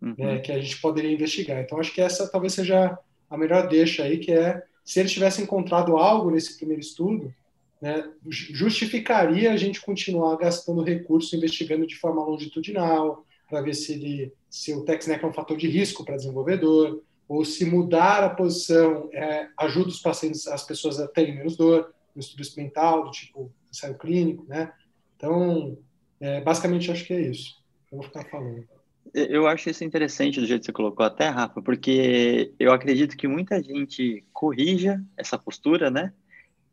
[0.04, 0.16] uhum.
[0.18, 1.60] né, que a gente poderia investigar.
[1.62, 2.98] Então, acho que essa talvez seja
[3.30, 7.34] a melhor deixa aí, que é se eles tivessem encontrado algo nesse primeiro estudo,
[7.82, 14.34] né, justificaria a gente continuar gastando recursos investigando de forma longitudinal, para ver se, ele,
[14.50, 19.10] se o TexNEC é um fator de risco para desenvolvedor, ou se mudar a posição
[19.14, 23.52] é, ajuda os pacientes, as pessoas a terem menos dor, no estudo experimental, do tipo
[23.72, 24.72] ensaio clínico, né?
[25.18, 25.78] Então,
[26.20, 27.62] É, basicamente, acho que é isso.
[27.92, 28.66] Eu vou ficar falando.
[29.14, 33.28] Eu acho isso interessante do jeito que você colocou até, Rafa, porque eu acredito que
[33.28, 36.12] muita gente corrija essa postura, né?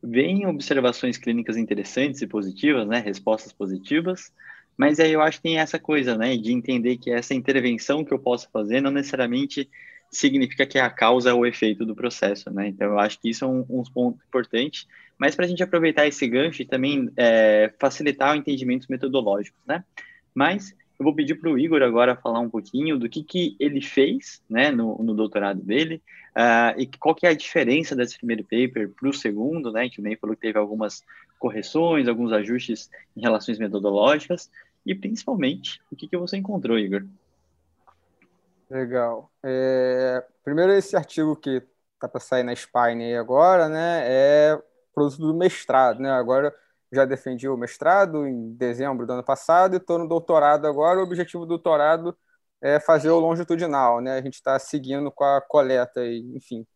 [0.02, 2.98] Vem observações clínicas interessantes e positivas, né?
[2.98, 4.32] Respostas positivas,
[4.74, 6.34] mas aí eu acho que tem essa coisa, né?
[6.34, 9.68] De entender que essa intervenção que eu posso fazer não necessariamente
[10.10, 12.68] significa que é a causa ou o efeito do processo, né?
[12.68, 16.06] Então eu acho que isso é um, um ponto importante, mas para a gente aproveitar
[16.06, 19.84] esse gancho e também é, facilitar o entendimento metodológico, né?
[20.34, 23.80] Mas eu vou pedir para o Igor agora falar um pouquinho do que, que ele
[23.80, 26.02] fez né, no, no doutorado dele
[26.36, 29.98] uh, e qual que é a diferença desse primeiro paper para o segundo, né, que
[29.98, 31.02] o Ney falou que teve algumas
[31.38, 34.50] correções, alguns ajustes em relações metodológicas
[34.84, 37.06] e principalmente o que, que você encontrou, Igor.
[38.68, 39.32] Legal.
[39.42, 41.62] É, primeiro, esse artigo que
[41.94, 44.62] está para sair na Spine agora, né, é
[44.94, 46.10] produto do mestrado, né?
[46.10, 46.54] Agora
[46.92, 51.00] já defendi o mestrado em dezembro do ano passado e estou no doutorado agora.
[51.00, 52.16] O objetivo do doutorado
[52.60, 54.18] é fazer o longitudinal, né?
[54.18, 56.66] A gente está seguindo com a coleta e, enfim,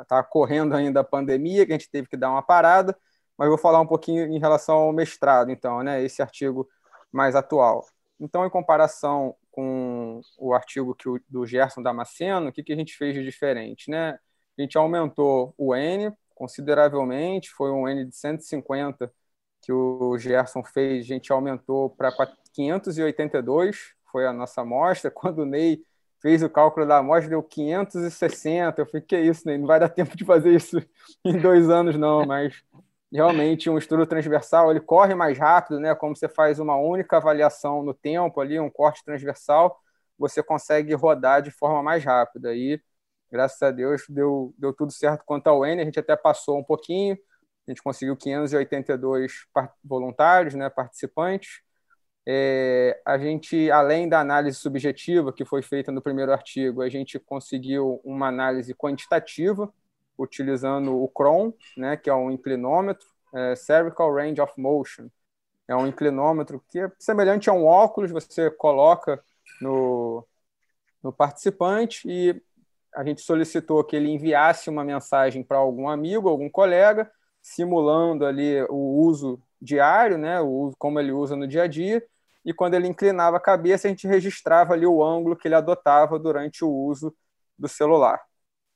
[0.00, 2.96] está correndo ainda a pandemia, que a gente teve que dar uma parada,
[3.36, 6.02] mas vou falar um pouquinho em relação ao mestrado, então, né?
[6.02, 6.68] Esse artigo
[7.10, 7.84] mais atual.
[8.20, 12.76] Então, em comparação com o artigo que o, do Gerson Damasceno, o que, que a
[12.76, 14.18] gente fez de diferente, né?
[14.58, 19.12] A gente aumentou o N consideravelmente, foi um N de 150
[19.62, 22.12] que o Gerson fez, a gente aumentou para
[22.52, 25.10] 582, foi a nossa amostra.
[25.12, 25.82] Quando o Ney
[26.20, 28.80] fez o cálculo da amostra, deu 560.
[28.80, 29.58] Eu falei, que isso, Ney?
[29.58, 30.78] Não vai dar tempo de fazer isso
[31.24, 32.62] em dois anos, não, mas
[33.10, 35.94] realmente um estudo transversal, ele corre mais rápido, né?
[35.94, 39.80] Como você faz uma única avaliação no tempo ali, um corte transversal,
[40.18, 42.54] você consegue rodar de forma mais rápida.
[42.54, 42.80] E
[43.34, 46.62] graças a Deus deu, deu tudo certo quanto ao N, a gente até passou um
[46.62, 47.18] pouquinho,
[47.66, 49.46] a gente conseguiu 582
[49.82, 51.60] voluntários, né, participantes.
[52.24, 57.18] É, a gente, além da análise subjetiva que foi feita no primeiro artigo, a gente
[57.18, 59.68] conseguiu uma análise quantitativa,
[60.16, 65.08] utilizando o CRON, né, que é um inclinômetro, é, Cervical Range of Motion.
[65.66, 69.20] É um inclinômetro que é semelhante a um óculos, você coloca
[69.60, 70.24] no,
[71.02, 72.40] no participante e
[72.94, 77.10] a gente solicitou que ele enviasse uma mensagem para algum amigo, algum colega,
[77.42, 82.04] simulando ali o uso diário, né, o uso, como ele usa no dia a dia,
[82.44, 86.18] e quando ele inclinava a cabeça, a gente registrava ali o ângulo que ele adotava
[86.18, 87.14] durante o uso
[87.58, 88.20] do celular,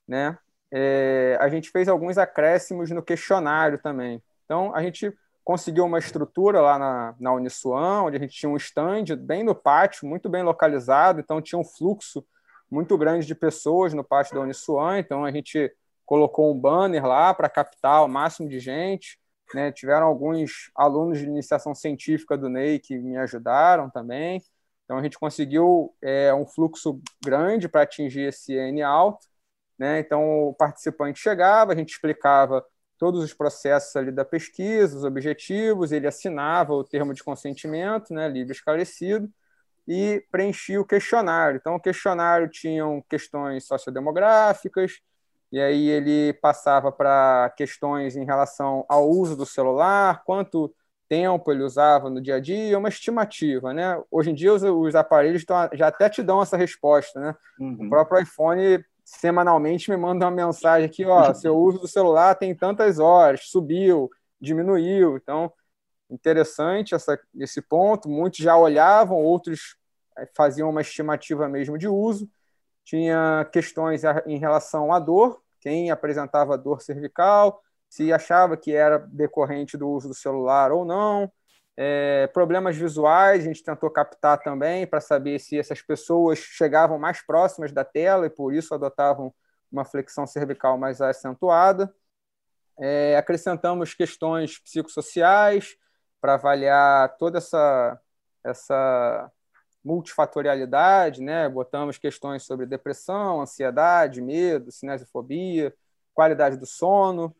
[0.07, 0.39] né?
[0.71, 4.23] É, a gente fez alguns acréscimos no questionário também.
[4.45, 8.57] Então, a gente conseguiu uma estrutura lá na, na Uniswan, onde a gente tinha um
[8.57, 12.25] stand bem no pátio, muito bem localizado, então tinha um fluxo
[12.71, 15.73] muito grande de pessoas no pátio da Uniswan, então a gente
[16.05, 19.19] colocou um banner lá para captar o máximo de gente.
[19.55, 19.73] Né?
[19.73, 24.43] Tiveram alguns alunos de iniciação científica do NEI que me ajudaram também.
[24.85, 29.27] Então a gente conseguiu é, um fluxo grande para atingir esse N alto.
[29.79, 30.01] Né?
[30.01, 32.65] Então o participante chegava, a gente explicava
[32.99, 38.29] todos os processos ali da pesquisa, os objetivos, ele assinava o termo de consentimento, né,
[38.29, 39.31] livre esclarecido,
[39.88, 41.57] e preenchia o questionário.
[41.57, 45.01] Então, o questionário tinha questões sociodemográficas,
[45.51, 50.72] e aí ele passava para questões em relação ao uso do celular, quanto
[51.09, 53.98] tempo ele usava no dia a dia, uma estimativa, né?
[54.11, 57.35] Hoje em dia os, os aparelhos tão, já até te dão essa resposta, né?
[57.59, 57.87] Uhum.
[57.87, 62.55] O próprio iPhone semanalmente me manda uma mensagem aqui, ó, seu uso do celular tem
[62.55, 65.51] tantas horas, subiu, diminuiu, então
[66.11, 68.09] interessante essa, esse ponto.
[68.09, 69.77] Muitos já olhavam, outros
[70.16, 72.29] eh, faziam uma estimativa mesmo de uso.
[72.85, 79.77] Tinha questões em relação à dor, quem apresentava dor cervical, se achava que era decorrente
[79.77, 81.31] do uso do celular ou não.
[81.77, 87.23] É, problemas visuais, a gente tentou captar também para saber se essas pessoas chegavam mais
[87.25, 89.33] próximas da tela e por isso adotavam
[89.71, 91.94] uma flexão cervical mais acentuada.
[92.81, 95.77] É, acrescentamos questões psicossociais,
[96.21, 98.01] para avaliar toda essa,
[98.45, 99.31] essa
[99.85, 101.49] multifatorialidade, né?
[101.49, 105.75] Botamos questões sobre depressão, ansiedade, medo, cinesiofobia,
[106.13, 107.35] qualidade do sono.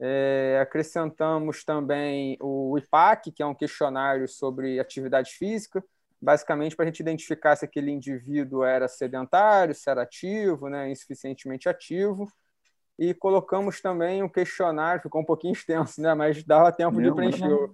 [0.00, 5.82] É, acrescentamos também o IPAC, que é um questionário sobre atividade física,
[6.20, 11.68] basicamente para a gente identificar se aquele indivíduo era sedentário, se era ativo, né, insuficientemente
[11.68, 12.26] ativo.
[12.98, 17.70] E colocamos também um questionário, ficou um pouquinho extenso, né, mas dava tempo de preencher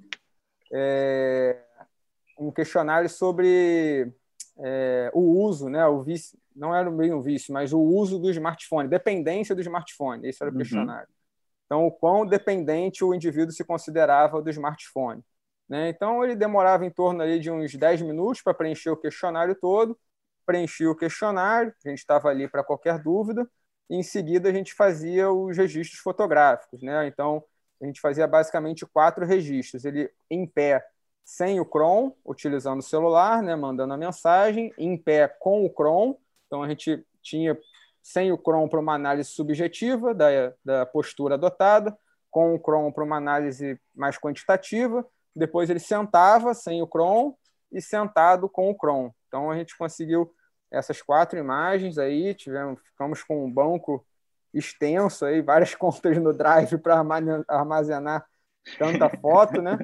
[0.72, 1.62] é,
[2.38, 4.12] um questionário sobre
[4.58, 8.30] é, o uso, né, o vício, não era bem um vício, mas o uso do
[8.30, 10.60] smartphone, dependência do smartphone, esse era o uhum.
[10.60, 11.08] questionário.
[11.66, 15.22] Então, o quão dependente o indivíduo se considerava do smartphone.
[15.68, 15.88] Né?
[15.88, 19.96] Então, ele demorava em torno ali de uns 10 minutos para preencher o questionário todo.
[20.44, 23.48] Preenchia o questionário, a gente estava ali para qualquer dúvida.
[23.88, 26.82] E em seguida, a gente fazia os registros fotográficos.
[26.82, 27.06] Né?
[27.06, 27.44] Então,
[27.80, 29.84] a gente fazia basicamente quatro registros.
[29.84, 30.84] Ele em pé,
[31.24, 33.56] sem o Chrome, utilizando o celular, né?
[33.56, 34.72] mandando a mensagem.
[34.76, 36.16] Em pé, com o Chrome.
[36.46, 37.58] Então, a gente tinha
[38.02, 40.28] sem o Chrome para uma análise subjetiva da,
[40.64, 41.96] da postura adotada,
[42.30, 47.34] com o Chrome para uma análise mais quantitativa depois ele sentava sem o Chrome
[47.72, 49.12] e sentado com o Chrome.
[49.28, 50.32] Então a gente conseguiu
[50.70, 54.04] essas quatro imagens aí, tivemos, ficamos com um banco
[54.52, 57.02] extenso aí, várias contas no Drive para
[57.48, 58.26] armazenar
[58.78, 59.78] tanta foto, né?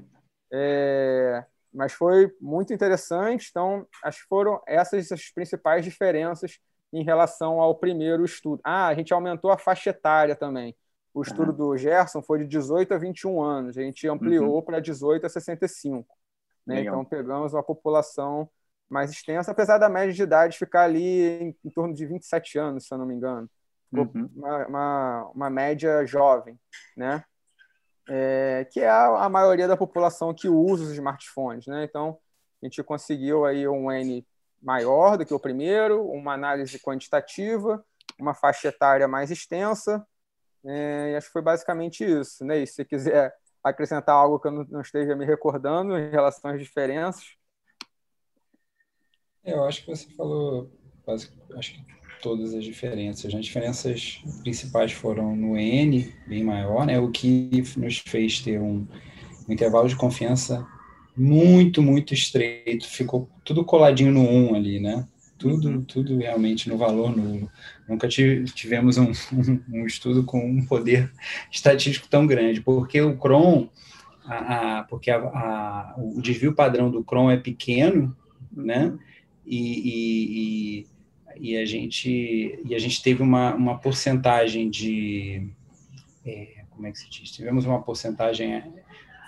[0.53, 3.49] É, mas foi muito interessante.
[3.51, 6.59] Então, acho que foram essas as principais diferenças
[6.93, 8.61] em relação ao primeiro estudo.
[8.65, 10.75] Ah, a gente aumentou a faixa etária também.
[11.13, 11.57] O estudo uhum.
[11.57, 14.63] do Gerson foi de 18 a 21 anos, a gente ampliou uhum.
[14.63, 16.07] para 18 a 65.
[16.67, 16.81] Né?
[16.83, 18.49] Então, pegamos uma população
[18.89, 22.87] mais extensa, apesar da média de idade ficar ali em, em torno de 27 anos,
[22.87, 23.49] se eu não me engano.
[24.03, 24.31] Uhum.
[24.35, 26.59] Uma, uma, uma, média jovem,
[26.97, 27.25] né?
[28.09, 31.67] É, que é a, a, maioria da população que usa os smartphones.
[31.67, 31.85] Né?
[31.85, 32.19] Então,
[32.63, 34.25] a gente conseguiu aí um N
[34.63, 37.85] maior do que o primeiro, uma análise quantitativa,
[38.19, 40.07] uma faixa etária mais extensa,
[40.65, 42.45] é, e acho que foi basicamente isso.
[42.45, 42.59] Né?
[42.59, 46.61] E se você quiser acrescentar algo que eu não esteja me recordando em relação às
[46.61, 47.25] diferenças.
[49.43, 50.71] É, eu acho que você falou
[51.09, 53.35] acho que todas as diferenças.
[53.35, 56.99] As diferenças principais foram no N, bem maior, né?
[56.99, 58.87] o que nos fez ter um,
[59.49, 60.67] um intervalo de confiança
[61.17, 62.87] muito, muito estreito.
[62.87, 65.07] Ficou tudo coladinho no 1 ali, né?
[65.39, 65.83] tudo, uhum.
[65.83, 67.51] tudo realmente no valor nulo.
[67.89, 71.13] Nunca tivemos um, um, um, estudo com um poder
[71.51, 73.69] estatístico tão grande, porque o Cron,
[74.25, 78.17] a, a, porque a, a, o desvio padrão do Cron é pequeno,
[78.53, 78.93] né?
[79.47, 80.87] E, e, e,
[81.41, 85.49] e, a gente e a gente teve uma, uma porcentagem de
[86.25, 87.31] é, como é que se diz?
[87.31, 88.63] Tivemos uma porcentagem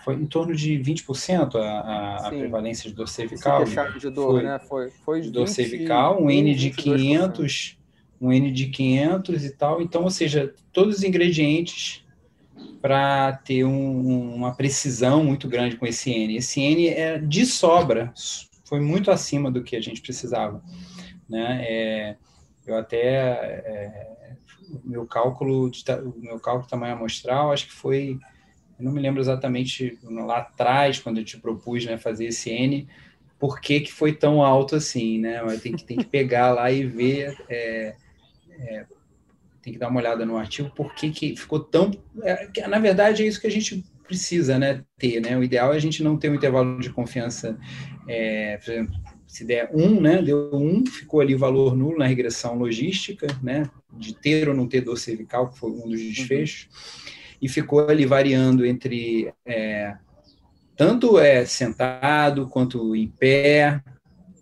[0.04, 3.64] foi em torno de 20% a, a, a prevalência de dor cervical.
[3.98, 4.58] De dor, foi, né?
[4.58, 7.76] Foi, foi de dor cervical, um N de 500,
[8.20, 9.82] um N de 500 e tal.
[9.82, 12.04] Então, ou seja, todos os ingredientes
[12.80, 16.36] para ter um, uma precisão muito grande com esse N.
[16.36, 18.12] Esse N é de sobra,
[18.64, 20.62] foi muito acima do que a gente precisava.
[21.28, 21.64] Né?
[21.68, 22.16] É,
[22.66, 24.36] eu até é,
[24.84, 25.84] meu cálculo de,
[26.16, 28.18] meu cálculo tamanho amostral acho que foi
[28.78, 32.86] eu não me lembro exatamente lá atrás, quando eu te propus né, fazer esse N,
[33.38, 35.40] por que, que foi tão alto assim, né?
[35.60, 37.96] Tem que, tem que pegar lá e ver, é,
[38.50, 38.86] é,
[39.60, 41.90] tem que dar uma olhada no artigo, por que, que ficou tão...
[42.22, 45.36] É, na verdade, é isso que a gente precisa né, ter, né?
[45.36, 47.58] O ideal é a gente não ter um intervalo de confiança,
[48.06, 48.94] é, por exemplo,
[49.28, 53.70] se der um, né, deu um, ficou ali o valor nulo na regressão logística, né,
[53.96, 56.64] de ter ou não ter dor cervical, que foi um dos desfechos.
[56.64, 59.96] Uhum e ficou ali variando entre é,
[60.76, 63.82] tanto é, sentado quanto em pé,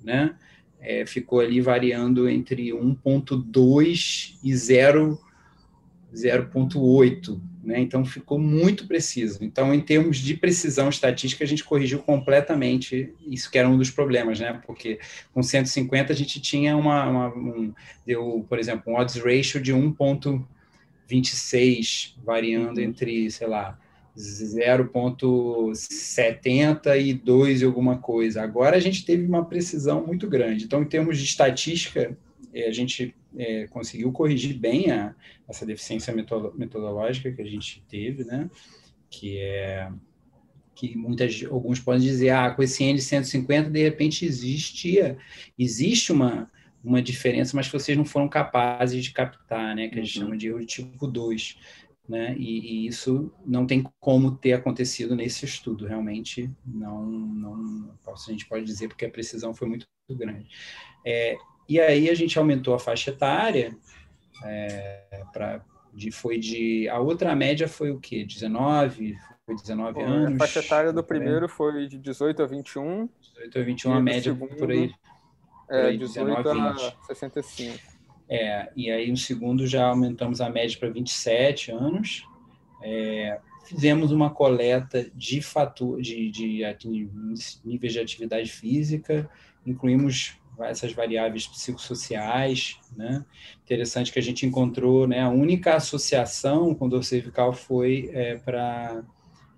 [0.03, 0.35] né?
[0.81, 7.81] É, ficou ali variando entre 1.2 e 0.8, né?
[7.81, 9.38] Então ficou muito preciso.
[9.42, 13.90] Então, em termos de precisão estatística, a gente corrigiu completamente isso que era um dos
[13.90, 14.61] problemas, né?
[14.66, 14.98] Porque
[15.33, 17.74] com 150 a gente tinha uma, uma um,
[18.07, 19.94] deu, por exemplo, um odds ratio de 1.
[21.09, 22.85] 26, variando uhum.
[22.85, 23.79] entre, sei lá,
[24.16, 28.42] 0,70 e 2 e alguma coisa.
[28.42, 30.64] Agora a gente teve uma precisão muito grande.
[30.64, 32.16] Então, em termos de estatística,
[32.52, 35.14] é, a gente é, conseguiu corrigir bem a,
[35.49, 38.51] essa deficiência metodológica que a gente teve, né?
[39.11, 39.90] Que é
[40.75, 45.16] que muitas alguns podem dizer, ah, com esse N de 150 de repente existia
[45.59, 46.51] existe uma
[46.85, 49.88] uma diferença, mas que vocês não foram capazes de captar, né?
[49.88, 50.27] Que a gente uhum.
[50.27, 51.58] chama de erro de tipo 2.
[52.08, 52.37] Né?
[52.38, 58.46] E, e, isso não tem como ter acontecido nesse estudo, realmente não, não a gente
[58.46, 60.46] pode dizer porque a precisão foi muito, muito grande.
[61.04, 61.37] É,
[61.69, 63.77] e aí a gente aumentou a faixa etária,
[64.44, 65.60] é, pra,
[65.92, 68.25] de, foi de, a outra média foi o quê?
[68.25, 70.35] 19, foi 19 Bom, anos.
[70.35, 73.08] A faixa etária do primeiro foi de 18 a 21.
[73.21, 74.92] 18 a 21, a média segundo, por aí
[75.69, 77.79] é, 18 a 65.
[78.29, 82.27] É, e aí no segundo já aumentamos a média para 27 anos.
[82.83, 87.10] É, fizemos uma coleta de, fator, de, de, de
[87.64, 89.29] níveis de atividade física,
[89.64, 93.25] incluímos essas variáveis psicossociais, né?
[93.65, 95.21] Interessante que a gente encontrou, né?
[95.21, 99.02] A única associação com dor cervical foi é, para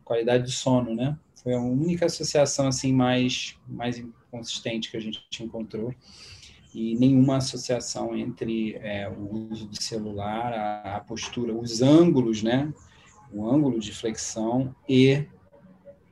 [0.05, 1.18] qualidade do sono, né?
[1.42, 5.94] Foi a única associação assim mais mais consistente que a gente encontrou
[6.74, 12.72] e nenhuma associação entre é, o uso do celular, a, a, postura, os ângulos, né?
[13.32, 15.24] O ângulo de flexão e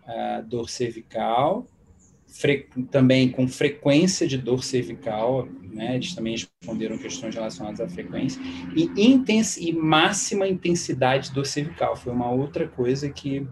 [0.06, 1.66] a dor cervical,
[2.90, 5.94] também com frequência de dor cervical, né?
[5.94, 8.40] Eles também responderam questões relacionadas à frequência
[8.74, 11.96] e, intens e máxima intensidade de dor cervical.
[11.96, 13.46] Foi uma outra coisa que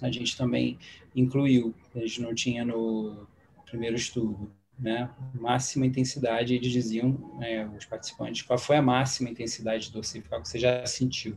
[0.00, 0.78] a gente também
[1.14, 1.74] incluiu.
[1.94, 3.26] A gente não tinha no
[3.66, 9.92] primeiro estudo né, máxima intensidade, eles diziam, né, os participantes, qual foi a máxima intensidade
[9.92, 11.36] do cervical que você já sentiu.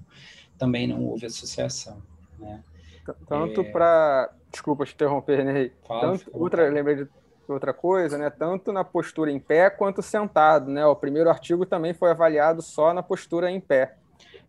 [0.58, 2.02] Também não houve associação.
[2.40, 2.64] Né?
[3.28, 3.64] Tanto é...
[3.72, 4.34] para.
[4.56, 5.74] Desculpa te interromper, Ney.
[5.86, 7.10] Fala, Tanto, outra, lembrei de
[7.46, 8.30] outra coisa, né?
[8.30, 10.86] Tanto na postura em pé quanto sentado, né?
[10.86, 13.98] O primeiro artigo também foi avaliado só na postura em pé.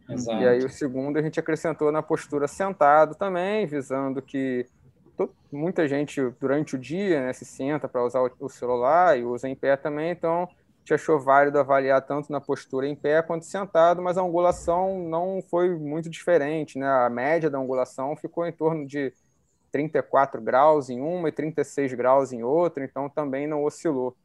[0.08, 0.40] Exato.
[0.40, 4.64] E aí o segundo a gente acrescentou na postura sentado também, visando que
[5.50, 9.56] muita gente durante o dia né, se senta para usar o celular e usa em
[9.56, 10.48] pé também, então a
[10.80, 15.42] gente achou válido avaliar tanto na postura em pé quanto sentado, mas a angulação não
[15.50, 16.86] foi muito diferente, né?
[16.86, 19.12] A média da angulação ficou em torno de
[19.76, 24.16] 34 graus em uma e 36 graus em outra, então também não oscilou.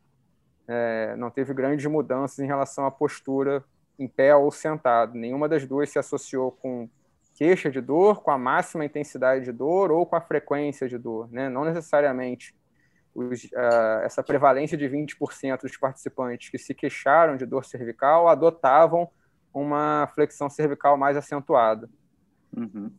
[0.65, 3.61] É, não teve grandes mudanças em relação à postura
[3.99, 5.13] em pé ou sentado.
[5.13, 6.89] Nenhuma das duas se associou com
[7.35, 11.29] queixa de dor, com a máxima intensidade de dor ou com a frequência de dor,
[11.29, 11.49] né?
[11.49, 12.55] Não necessariamente
[13.13, 19.09] os, uh, essa prevalência de 20% dos participantes que se queixaram de dor cervical adotavam
[19.53, 21.89] uma flexão cervical mais acentuada.
[22.55, 22.89] Uhum.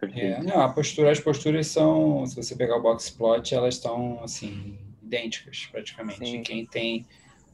[0.00, 4.20] É, não, a postura, as posturas são, se você pegar o box plot, elas estão
[4.22, 6.18] assim idênticas praticamente.
[6.24, 6.42] Sim.
[6.42, 7.06] Quem tem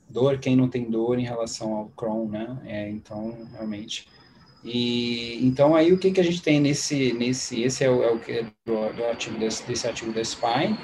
[0.08, 2.58] dor, quem não tem dor em relação ao Crohn, né?
[2.66, 4.06] É, então, realmente,
[4.64, 8.10] e então aí o que, que a gente tem nesse nesse esse é o, é
[8.10, 10.78] o que do, do artigo desse, desse, artigo da Spine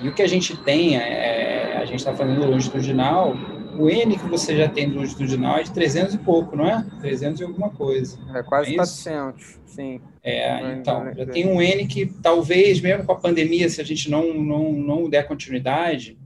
[0.00, 3.34] e o que a gente tem é, a gente está falando longitudinal
[3.78, 6.84] o N que você já tem longitudinal é de 300 e pouco, não é?
[7.00, 8.18] 300 e alguma coisa.
[8.34, 10.00] É quase é 400, sim.
[10.22, 14.10] É, então, já tem um N que talvez, mesmo com a pandemia, se a gente
[14.10, 16.18] não, não, não der continuidade,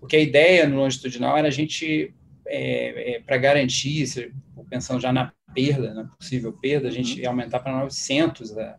[0.00, 2.14] porque a ideia no longitudinal era a gente,
[2.46, 4.32] é, é, para garantir,
[4.68, 7.30] pensando já na perda, na possível perda, a gente ia uhum.
[7.30, 8.76] aumentar para 900 a,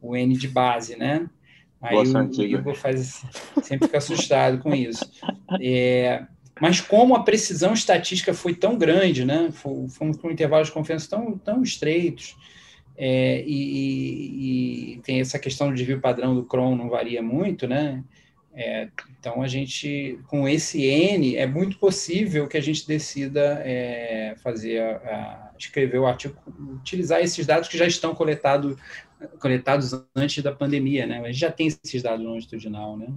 [0.00, 1.28] o N de base, né?
[1.80, 3.24] Aí Boa o Igor faz,
[3.62, 5.04] sempre fica assustado com isso.
[5.60, 6.24] É,
[6.62, 9.50] mas como a precisão estatística foi tão grande, né?
[9.50, 12.36] Fomos com intervalos de confiança tão, tão estreitos,
[12.96, 18.04] é, e, e, tem essa questão do desvio padrão do Cron não varia muito, né?
[18.54, 18.88] É,
[19.18, 24.80] então, a gente, com esse N, é muito possível que a gente decida é, fazer,
[24.80, 26.36] a, a, escrever o artigo,
[26.74, 28.76] utilizar esses dados que já estão coletados
[29.40, 31.18] coletados antes da pandemia, né?
[31.18, 33.08] A gente já tem esses dados longitudinal, né?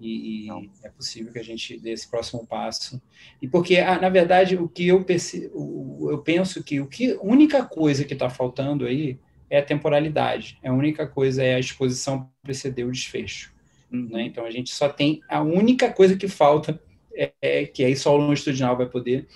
[0.00, 0.48] E, e
[0.84, 3.00] é possível que a gente dê esse próximo passo.
[3.42, 5.04] E porque, ah, na verdade, o que eu,
[6.10, 9.18] eu penso que o que a única coisa que está faltando aí
[9.50, 10.58] é a temporalidade.
[10.62, 13.52] A única coisa é a exposição preceder o desfecho.
[13.90, 14.22] Né?
[14.22, 16.80] Então a gente só tem a única coisa que falta,
[17.14, 19.26] é, é que aí só o longitudinal vai poder.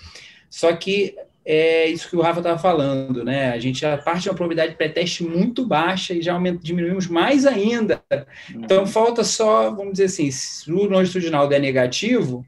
[0.49, 3.51] Só que é isso que o Rafa estava falando, né?
[3.51, 7.45] A gente já parte de uma probabilidade pré-teste muito baixa e já aumenta, diminuímos mais
[7.45, 8.01] ainda.
[8.49, 8.87] Então uhum.
[8.87, 12.45] falta só, vamos dizer assim, se o longitudinal der negativo,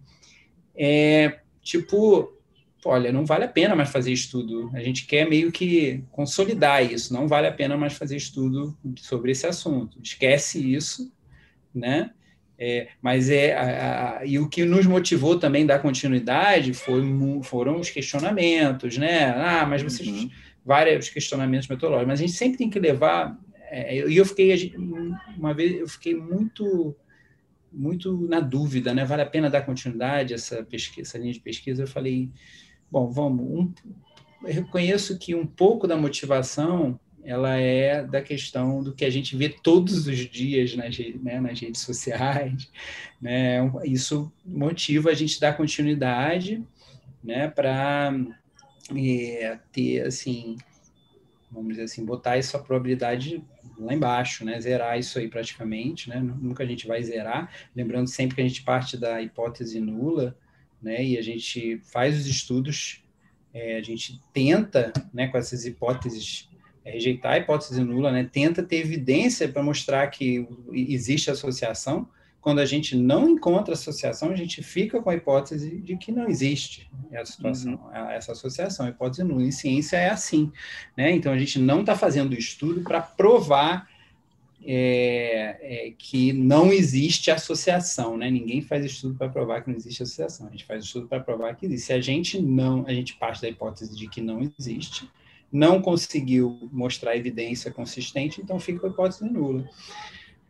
[0.75, 2.33] é tipo,
[2.85, 4.71] olha, não vale a pena mais fazer estudo.
[4.73, 9.31] A gente quer meio que consolidar isso, não vale a pena mais fazer estudo sobre
[9.31, 9.99] esse assunto.
[10.01, 11.11] Esquece isso
[11.75, 12.11] né?
[12.57, 17.03] É, mas é a, a, e o que nos motivou também da continuidade foi,
[17.43, 19.25] foram os questionamentos, né?
[19.31, 20.29] Ah, mas vocês uhum.
[20.65, 23.37] vários questionamentos metodológicos, mas a gente sempre tem que levar.
[23.69, 24.73] É, e eu fiquei
[25.37, 26.95] uma vez eu fiquei muito
[27.75, 29.03] muito na dúvida, né?
[29.03, 31.83] Vale a pena dar continuidade a essa pesquisa, essa linha de pesquisa?
[31.83, 32.31] Eu falei,
[32.89, 33.45] bom, vamos.
[33.45, 33.73] Um,
[34.43, 39.35] eu reconheço que um pouco da motivação ela é da questão do que a gente
[39.35, 42.71] vê todos os dias nas, né, nas redes sociais.
[43.21, 43.59] Né?
[43.85, 46.63] Isso motiva a gente dar continuidade
[47.23, 48.13] né, para
[48.95, 50.57] é, ter, assim,
[51.49, 53.41] vamos dizer assim, botar essa probabilidade
[53.79, 54.59] lá embaixo, né?
[54.61, 56.07] zerar isso aí praticamente.
[56.09, 56.19] Né?
[56.19, 57.51] Nunca a gente vai zerar.
[57.75, 60.37] Lembrando sempre que a gente parte da hipótese nula
[60.79, 61.03] né?
[61.03, 63.03] e a gente faz os estudos,
[63.51, 66.47] é, a gente tenta, né, com essas hipóteses
[66.85, 68.29] é rejeitar a hipótese nula, né?
[68.31, 72.07] tenta ter evidência para mostrar que existe associação.
[72.39, 76.29] Quando a gente não encontra associação, a gente fica com a hipótese de que não
[76.29, 78.09] existe essa situação, uhum.
[78.11, 79.41] essa associação, a hipótese nula.
[79.41, 80.51] Em ciência é assim,
[80.95, 81.09] né?
[81.09, 83.89] Então a gente não está fazendo estudo para provar
[84.63, 88.29] é, é, que não existe associação, né?
[88.29, 90.47] Ninguém faz estudo para provar que não existe associação.
[90.47, 91.87] A gente faz estudo para provar que existe.
[91.87, 95.09] Se a gente não, a gente parte da hipótese de que não existe,
[95.55, 99.65] não conseguiu mostrar evidência consistente, então fica com a hipótese nula.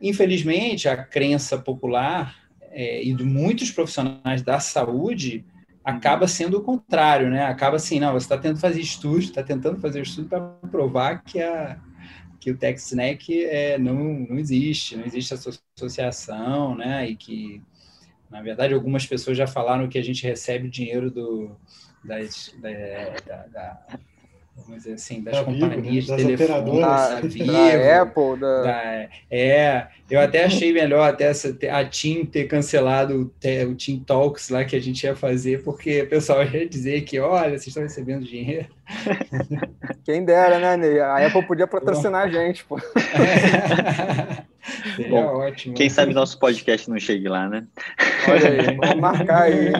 [0.01, 2.35] Infelizmente, a crença popular
[2.71, 5.45] é, e de muitos profissionais da saúde
[5.83, 7.45] acaba sendo o contrário, né?
[7.45, 11.39] Acaba assim, não, você está tentando fazer estudo, está tentando fazer estudo para provar que
[11.39, 11.79] a
[12.39, 17.09] que o TechSnack é, não, não existe, não existe associação, né?
[17.09, 17.59] E que,
[18.29, 21.55] na verdade, algumas pessoas já falaram que a gente recebe dinheiro do,
[22.03, 23.87] das, da, da,
[24.55, 26.17] vamos dizer assim, das da companhias Vivo, né?
[26.17, 28.61] de telefone, da, Vivo, da Apple, da...
[28.61, 29.09] da...
[29.29, 33.25] É, eu até achei melhor até essa, a TIM ter cancelado o,
[33.69, 37.19] o Team Talks lá que a gente ia fazer, porque o pessoal ia dizer que,
[37.19, 38.67] olha, vocês estão recebendo dinheiro.
[40.03, 40.99] Quem dera, né, Ney?
[40.99, 42.79] A Apple podia patrocinar a gente, pô.
[44.95, 45.75] Seria Bom, ótimo.
[45.75, 47.67] Quem sabe nosso podcast não chegue lá, né?
[48.27, 49.71] Olha aí, vamos marcar aí.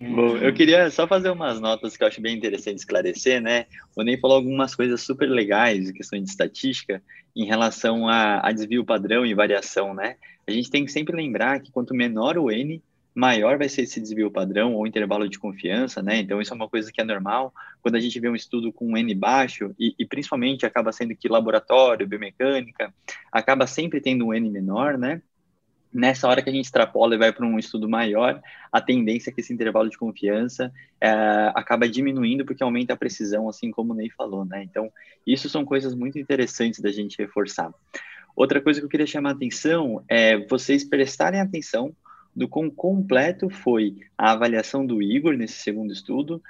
[0.00, 3.66] Bom, eu queria só fazer umas notas que eu acho bem interessante esclarecer, né?
[3.96, 7.00] O Ney falou algumas coisas super legais, questão de estatística,
[7.34, 10.16] em relação a, a desvio padrão e variação, né?
[10.46, 12.82] A gente tem que sempre lembrar que quanto menor o N,
[13.16, 16.18] maior vai ser esse desvio padrão ou intervalo de confiança, né?
[16.18, 17.52] Então, isso é uma coisa que é normal.
[17.80, 21.26] Quando a gente vê um estudo com N baixo, e, e, principalmente acaba sendo que
[21.26, 22.92] laboratório, biomecânica,
[23.32, 25.22] acaba sempre tendo um N menor, né?
[25.90, 28.38] Nessa hora que a gente extrapola e vai para um estudo maior,
[28.70, 31.10] a tendência é que esse intervalo de confiança é,
[31.54, 34.62] acaba diminuindo porque aumenta a precisão, assim como o Ney falou, né?
[34.62, 34.92] Então,
[35.26, 37.72] isso são coisas muito interessantes da gente reforçar.
[38.36, 41.96] Outra coisa que eu queria chamar a atenção é vocês prestarem atenção
[42.36, 46.42] do quão completo foi a avaliação do Igor nesse segundo estudo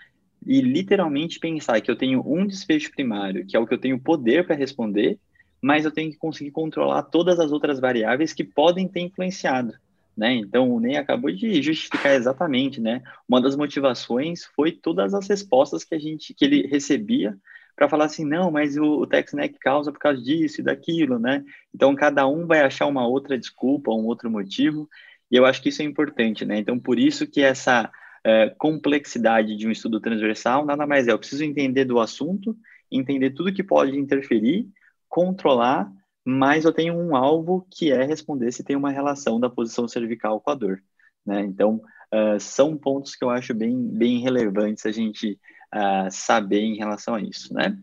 [0.44, 3.98] e literalmente pensar que eu tenho um desfecho primário, que é o que eu tenho
[3.98, 5.18] poder para responder,
[5.62, 9.74] mas eu tenho que conseguir controlar todas as outras variáveis que podem ter influenciado.
[10.16, 10.34] Né?
[10.34, 13.02] Então, o Ney acabou de justificar exatamente, né?
[13.28, 17.36] Uma das motivações foi todas as respostas que a gente, que ele recebia
[17.76, 21.44] para falar assim, não, mas o, o TechSnack causa por causa disso e daquilo, né?
[21.74, 24.88] Então, cada um vai achar uma outra desculpa, um outro motivo,
[25.30, 26.58] e eu acho que isso é importante, né?
[26.58, 27.90] Então, por isso que essa
[28.24, 32.56] é, complexidade de um estudo transversal nada mais é, eu preciso entender do assunto,
[32.90, 34.68] entender tudo que pode interferir,
[35.08, 35.90] controlar,
[36.24, 40.40] mas eu tenho um alvo que é responder se tem uma relação da posição cervical
[40.40, 40.82] com a dor,
[41.24, 41.40] né?
[41.42, 41.80] Então,
[42.12, 45.38] uh, são pontos que eu acho bem, bem relevantes a gente
[45.72, 47.78] uh, saber em relação a isso, né?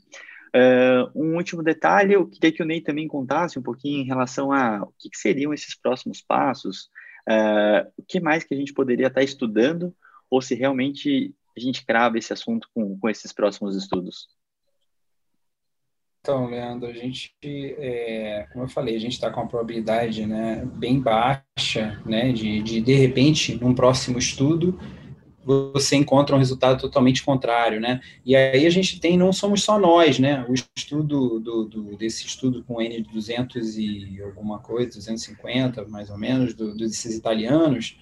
[0.56, 4.52] Uh, um último detalhe, eu queria que o Ney também contasse um pouquinho em relação
[4.52, 6.90] a o que, que seriam esses próximos passos,
[7.30, 9.96] Uh, o que mais que a gente poderia estar estudando
[10.30, 14.28] ou se realmente a gente crava esse assunto com, com esses próximos estudos?
[16.22, 20.66] Então, Leandro, a gente, é, como eu falei, a gente está com uma probabilidade né,
[20.66, 24.80] bem baixa né, de, de, de repente, num próximo estudo,
[25.46, 28.02] você encontra um resultado totalmente contrário, né?
[28.26, 30.46] E aí a gente tem, não somos só nós, né?
[30.48, 36.10] O estudo do, do desse estudo com N de 200 e alguma coisa, 250 mais
[36.10, 37.98] ou menos, do, desses italianos,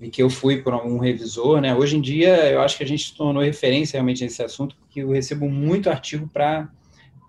[0.00, 1.74] e que eu fui por um revisor, né?
[1.74, 5.10] Hoje em dia eu acho que a gente tornou referência realmente nesse assunto, porque eu
[5.10, 6.70] recebo muito artigo para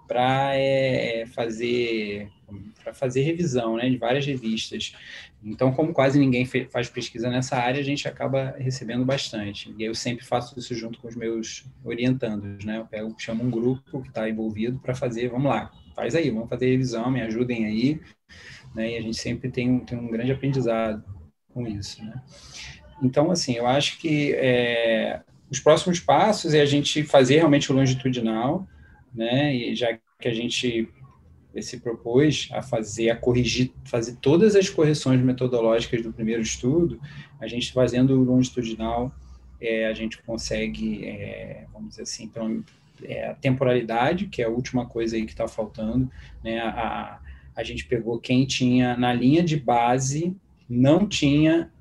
[0.07, 2.29] para é, fazer
[2.83, 4.93] para fazer revisão, né, de várias revistas.
[5.45, 9.71] Então, como quase ninguém faz pesquisa nessa área, a gente acaba recebendo bastante.
[9.77, 12.79] E eu sempre faço isso junto com os meus orientandos, né?
[12.79, 16.49] Eu pego, chamo um grupo que está envolvido para fazer, vamos lá, faz aí, vamos
[16.49, 18.01] fazer revisão, me ajudem aí.
[18.73, 18.93] Né?
[18.93, 21.03] E a gente sempre tem um, tem um grande aprendizado
[21.53, 22.21] com isso, né?
[23.03, 27.75] Então, assim, eu acho que é, os próximos passos é a gente fazer realmente o
[27.75, 28.67] longitudinal,
[29.13, 29.55] né?
[29.55, 30.89] E já que a gente
[31.61, 36.99] se propôs a fazer, a corrigir, fazer todas as correções metodológicas do primeiro estudo,
[37.39, 39.13] a gente fazendo o longitudinal,
[39.59, 42.63] é, a gente consegue, é, vamos dizer assim, então,
[43.03, 46.09] é, a temporalidade, que é a última coisa aí que está faltando,
[46.43, 47.19] né, a,
[47.55, 50.35] a gente pegou quem tinha na linha de base,
[50.69, 51.71] não tinha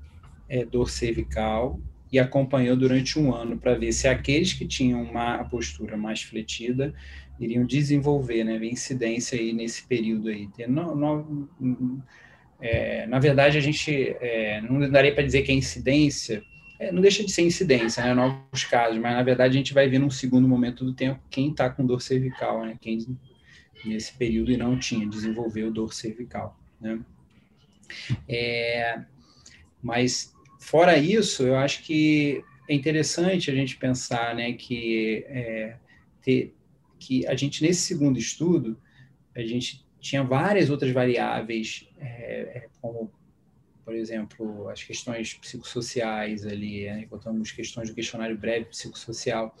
[0.47, 1.79] é, dor cervical
[2.11, 6.93] e acompanhou durante um ano para ver se aqueles que tinham uma postura mais fletida
[7.39, 10.49] iriam desenvolver, né, incidência aí nesse período aí.
[10.67, 12.03] No, no,
[12.61, 16.41] é, na verdade, a gente é, não daria para dizer que a incidência
[16.79, 19.87] é, não deixa de ser incidência, né, novos casos, mas na verdade a gente vai
[19.87, 23.05] ver num segundo momento do tempo quem está com dor cervical, né, quem
[23.83, 26.99] nesse período e não tinha, desenvolveu dor cervical, né.
[28.27, 29.01] É,
[29.81, 35.77] mas fora isso, eu acho que é interessante a gente pensar, né, que é,
[36.21, 36.53] ter,
[36.99, 38.77] que a gente, nesse segundo estudo,
[39.35, 43.11] a gente tinha várias outras variáveis, é, como,
[43.83, 47.07] por exemplo, as questões psicossociais ali, né?
[47.09, 49.55] botamos questões do questionário breve psicossocial,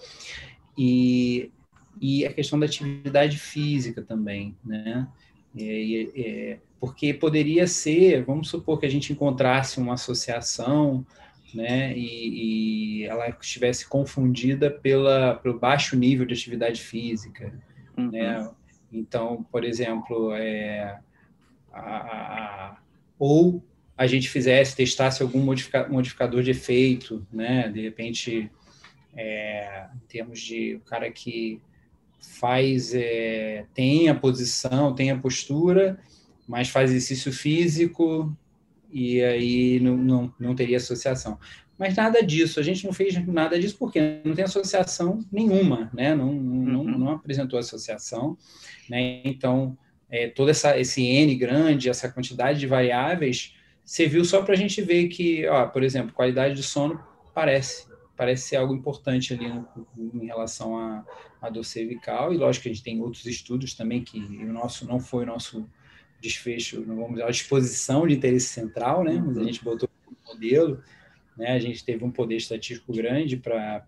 [0.77, 1.51] e,
[1.99, 5.07] e a questão da atividade física também, né?
[5.57, 11.05] É, é, porque poderia ser, vamos supor que a gente encontrasse uma associação,
[11.55, 17.53] né, e, e ela estivesse confundida pela, pelo baixo nível de atividade física,
[17.97, 18.11] uhum.
[18.11, 18.51] né?
[18.91, 20.99] Então, por exemplo, é,
[21.71, 22.77] a, a,
[23.17, 23.63] ou
[23.97, 27.69] a gente fizesse, testasse algum modifica, modificador de efeito, né?
[27.69, 28.51] De repente,
[29.15, 31.61] é, em termos de o cara que
[32.19, 35.97] faz, é, tem a posição, tem a postura,
[36.45, 38.35] mas faz exercício físico
[38.95, 41.37] e aí não, não, não teria associação.
[41.77, 46.15] Mas nada disso, a gente não fez nada disso porque não tem associação nenhuma, né?
[46.15, 46.97] não, não, uhum.
[46.97, 48.37] não apresentou associação.
[48.89, 49.21] Né?
[49.25, 49.77] Então,
[50.09, 54.81] é, todo essa, esse N grande, essa quantidade de variáveis, serviu só para a gente
[54.81, 56.97] ver que, ó, por exemplo, qualidade de sono
[57.33, 59.67] parece, parece ser algo importante ali no,
[59.97, 61.05] em relação à,
[61.41, 64.87] à dor cervical, e lógico que a gente tem outros estudos também, que o nosso
[64.87, 65.69] não foi o nosso
[66.27, 69.13] desfecho, não vamos dizer, a disposição de interesse central, né?
[69.13, 69.45] Mas a uhum.
[69.45, 70.81] gente botou um modelo,
[71.37, 71.51] né?
[71.51, 73.85] A gente teve um poder estatístico grande para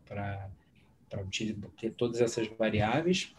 [1.77, 3.33] ter todas essas variáveis,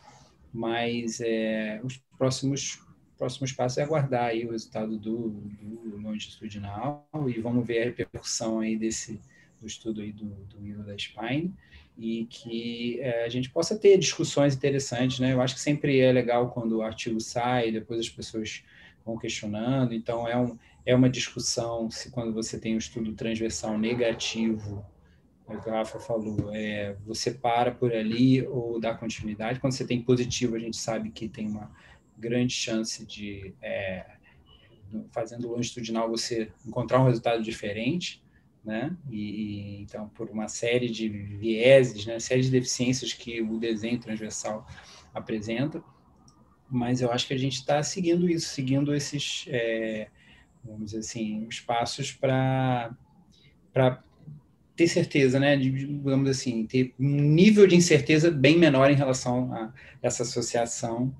[0.52, 2.80] mas é, os próximos
[3.16, 8.60] próximos passos é aguardar aí o resultado do, do longitudinal e vamos ver a repercussão
[8.60, 9.20] aí desse
[9.60, 11.52] do estudo aí do, do Will da Spine
[11.96, 15.32] e que é, a gente possa ter discussões interessantes, né?
[15.32, 18.62] Eu acho que sempre é legal quando o artigo sai, depois as pessoas
[19.08, 19.94] vão questionando.
[19.94, 24.84] Então, é, um, é uma discussão se quando você tem um estudo transversal negativo,
[25.48, 29.58] é o que o Rafa falou, é, você para por ali ou dá continuidade.
[29.58, 31.70] Quando você tem positivo, a gente sabe que tem uma
[32.18, 34.04] grande chance de, é,
[35.10, 38.22] fazendo longitudinal, você encontrar um resultado diferente.
[38.62, 38.94] Né?
[39.10, 42.18] E, então, por uma série de vieses, né?
[42.18, 44.66] série de deficiências que o desenho transversal
[45.14, 45.82] apresenta,
[46.70, 50.08] mas eu acho que a gente está seguindo isso, seguindo esses, é,
[50.64, 52.94] vamos dizer assim, os passos para
[54.76, 55.56] ter certeza, né?
[55.56, 61.14] De, digamos assim, ter um nível de incerteza bem menor em relação a essa associação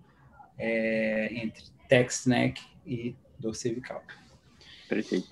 [0.57, 1.65] é, entre
[2.27, 4.03] neck e dor cervical.
[4.89, 5.29] Perfeito.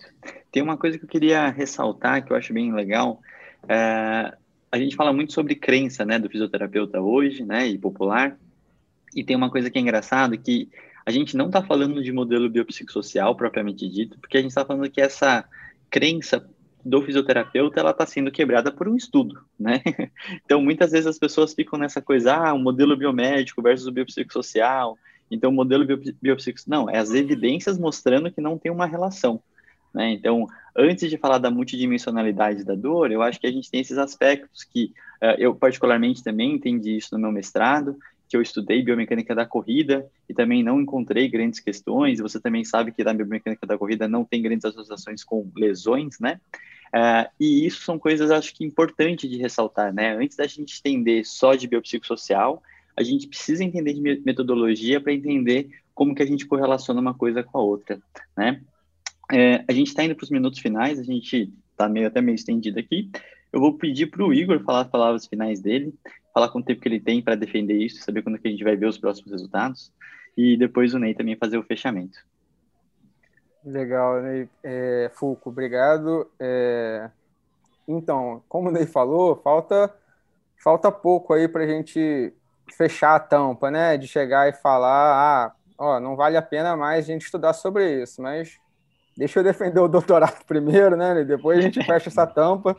[0.50, 3.20] Tem uma coisa que eu queria ressaltar que eu acho bem legal.
[3.68, 4.36] É,
[4.72, 8.38] a gente fala muito sobre crença, né, do fisioterapeuta hoje, né, e popular.
[9.16, 10.68] E tem uma coisa que é engraçada, que
[11.06, 14.90] a gente não está falando de modelo biopsicossocial propriamente dito, porque a gente está falando
[14.90, 15.48] que essa
[15.90, 16.46] crença
[16.84, 19.82] do fisioterapeuta ela está sendo quebrada por um estudo, né?
[20.44, 24.98] Então muitas vezes as pessoas ficam nessa coisa, ah, o modelo biomédico versus o biopsicossocial.
[25.30, 25.84] Então o modelo
[26.20, 29.40] biopsicossocial, não, é as evidências mostrando que não tem uma relação,
[29.94, 30.12] né?
[30.12, 30.46] Então
[30.76, 34.62] antes de falar da multidimensionalidade da dor, eu acho que a gente tem esses aspectos
[34.62, 34.92] que
[35.22, 37.96] uh, eu particularmente também entendi isso no meu mestrado,
[38.28, 42.18] que eu estudei biomecânica da corrida e também não encontrei grandes questões.
[42.18, 46.40] Você também sabe que na biomecânica da corrida não tem grandes associações com lesões, né?
[46.88, 50.16] Uh, e isso são coisas, acho que, importantes de ressaltar, né?
[50.16, 52.62] Antes da gente entender só de biopsicossocial,
[52.96, 57.42] a gente precisa entender de metodologia para entender como que a gente correlaciona uma coisa
[57.42, 58.00] com a outra,
[58.36, 58.60] né?
[59.32, 62.36] É, a gente está indo para os minutos finais, a gente está meio até meio
[62.36, 63.10] estendido aqui.
[63.52, 65.94] Eu vou pedir para o Igor falar as palavras finais dele,
[66.34, 68.76] falar quanto tempo que ele tem para defender isso, saber quando que a gente vai
[68.76, 69.92] ver os próximos resultados,
[70.36, 72.18] e depois o Ney também fazer o fechamento.
[73.64, 74.48] Legal, Ney.
[74.62, 76.30] É, Fulco, obrigado.
[76.38, 77.10] É,
[77.88, 79.92] então, como o Ney falou, falta,
[80.62, 82.32] falta pouco aí para a gente
[82.76, 83.96] fechar a tampa, né?
[83.96, 88.02] De chegar e falar, ah, ó, não vale a pena mais a gente estudar sobre
[88.02, 88.58] isso, mas
[89.16, 91.24] deixa eu defender o doutorado primeiro, né?
[91.24, 92.76] Depois a gente fecha essa tampa.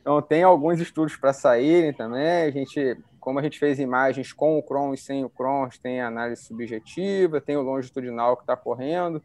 [0.00, 2.42] Então, tem alguns estudos para saírem também.
[2.42, 6.00] A gente, como a gente fez imagens com o Crohn e sem o Crohn, tem
[6.00, 9.22] a análise subjetiva, tem o longitudinal que está correndo.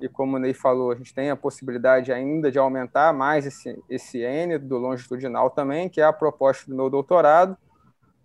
[0.00, 3.82] E como o Ney falou, a gente tem a possibilidade ainda de aumentar mais esse,
[3.88, 7.56] esse N do longitudinal também, que é a proposta do meu doutorado.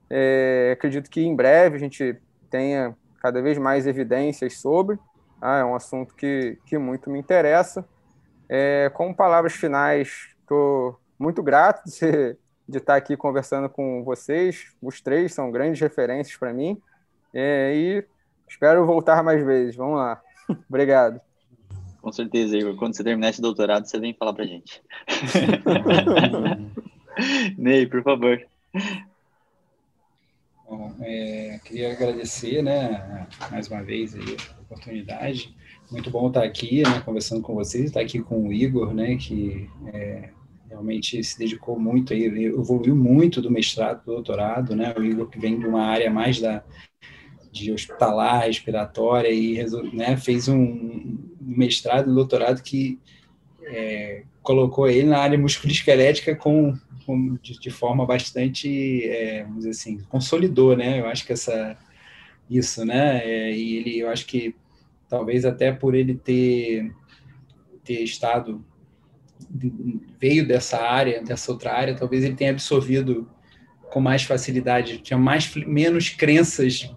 [0.09, 2.15] É, acredito que em breve a gente
[2.49, 4.99] tenha cada vez mais evidências sobre.
[5.41, 7.83] Ah, é um assunto que, que muito me interessa.
[8.47, 12.37] É, como palavras finais, estou muito grato de, ser,
[12.67, 14.73] de estar aqui conversando com vocês.
[14.81, 16.81] Os três são grandes referências para mim.
[17.33, 18.05] É, e
[18.47, 19.75] espero voltar mais vezes.
[19.75, 20.21] Vamos lá.
[20.69, 21.19] Obrigado.
[22.01, 22.75] Com certeza, Igor.
[22.75, 24.83] Quando você terminar esse doutorado, você vem falar para gente.
[27.57, 28.41] Ney, por favor.
[30.67, 35.55] Bom, é, queria agradecer, né, mais uma vez aí, a oportunidade.
[35.91, 39.69] Muito bom estar aqui, né, conversando com vocês, estar aqui com o Igor, né, que
[39.93, 40.29] é,
[40.73, 45.39] realmente se dedicou muito, aí, evoluiu muito do mestrado do doutorado, né, o Igor que
[45.39, 46.63] vem de uma área mais da
[47.51, 49.63] de hospitalar, respiratória e
[49.93, 52.99] né, fez um mestrado e doutorado que
[53.61, 59.69] é, colocou ele na área musculoesquelética com, com de, de, forma bastante, é, vamos dizer
[59.69, 60.99] assim, consolidou, né?
[60.99, 61.77] Eu acho que essa
[62.49, 63.23] isso, né?
[63.23, 64.55] É, e ele, eu acho que
[65.07, 66.91] talvez até por ele ter
[67.83, 68.65] ter estado
[70.19, 73.29] veio dessa área, dessa outra área, talvez ele tenha absorvido
[73.91, 76.91] com mais facilidade, tinha mais menos crenças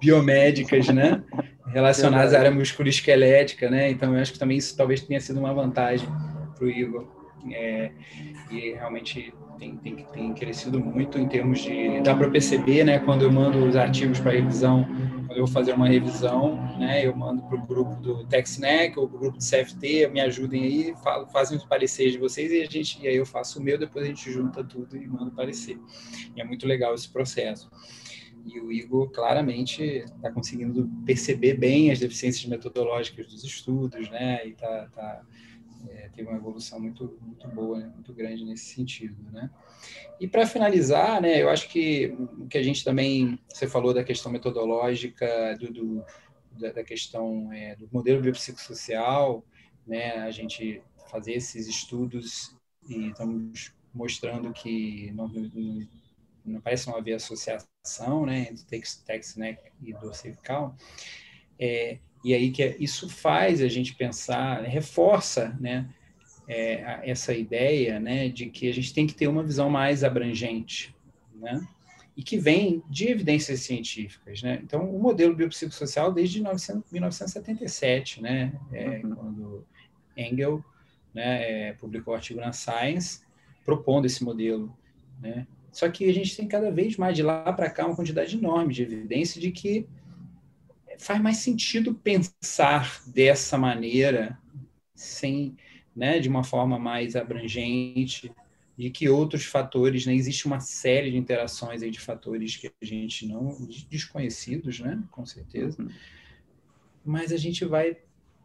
[0.00, 1.22] biomédicas, né?
[1.66, 3.90] Relacionadas à área musculoesquelética, né?
[3.90, 6.08] Então, eu acho que também isso talvez tenha sido uma vantagem
[6.54, 7.06] para o Igor.
[7.52, 7.90] É,
[8.50, 12.00] e realmente tem, tem, tem crescido muito em termos de.
[12.00, 12.98] Dá para perceber, né?
[13.00, 14.86] Quando eu mando os artigos para revisão,
[15.36, 17.06] eu fazer uma revisão, né?
[17.06, 20.62] Eu mando para o grupo do TechSnack ou para o grupo do CFT, me ajudem
[20.62, 23.62] aí, falo, fazem os pareceres de vocês e a gente e aí eu faço o
[23.62, 25.78] meu, depois a gente junta tudo e manda parecer.
[26.34, 27.70] E é muito legal esse processo.
[28.46, 34.46] E o Igor claramente está conseguindo perceber bem as deficiências metodológicas dos estudos, né?
[34.46, 35.22] E tá, tá
[35.90, 37.90] é, teve uma evolução muito, muito boa, né?
[37.94, 39.50] muito grande nesse sentido, né?
[40.20, 41.42] E para finalizar, né?
[41.42, 46.04] Eu acho que o que a gente também você falou da questão metodológica, do, do
[46.52, 49.44] da, da, questão é, do modelo biopsicossocial,
[49.86, 50.18] né?
[50.18, 52.56] A gente fazer esses estudos
[52.88, 55.28] e estamos mostrando que não,
[56.44, 60.76] não parece não haver associação né, entre tex, tex né, e dor cervical.
[61.58, 65.88] É, e aí que é, isso faz a gente pensar, reforça né,
[66.48, 70.92] é, essa ideia né, de que a gente tem que ter uma visão mais abrangente,
[71.32, 71.64] né,
[72.16, 74.42] e que vem de evidências científicas.
[74.42, 74.58] Né?
[74.60, 79.14] Então, o modelo biopsicossocial desde 1900, 1977, né, é, uhum.
[79.14, 79.66] quando
[80.16, 80.64] Engel
[81.14, 83.20] né, é, publicou o artigo na Science,
[83.64, 84.76] propondo esse modelo.
[85.22, 85.46] Né?
[85.70, 88.74] Só que a gente tem cada vez mais de lá para cá uma quantidade enorme
[88.74, 89.86] de evidência de que
[90.98, 94.38] faz mais sentido pensar dessa maneira,
[94.94, 95.56] sem,
[95.94, 98.32] né, de uma forma mais abrangente,
[98.76, 102.84] de que outros fatores, né, existe uma série de interações aí de fatores que a
[102.84, 103.56] gente não
[103.88, 105.88] desconhecidos, né, com certeza, uhum.
[107.04, 107.96] mas a gente vai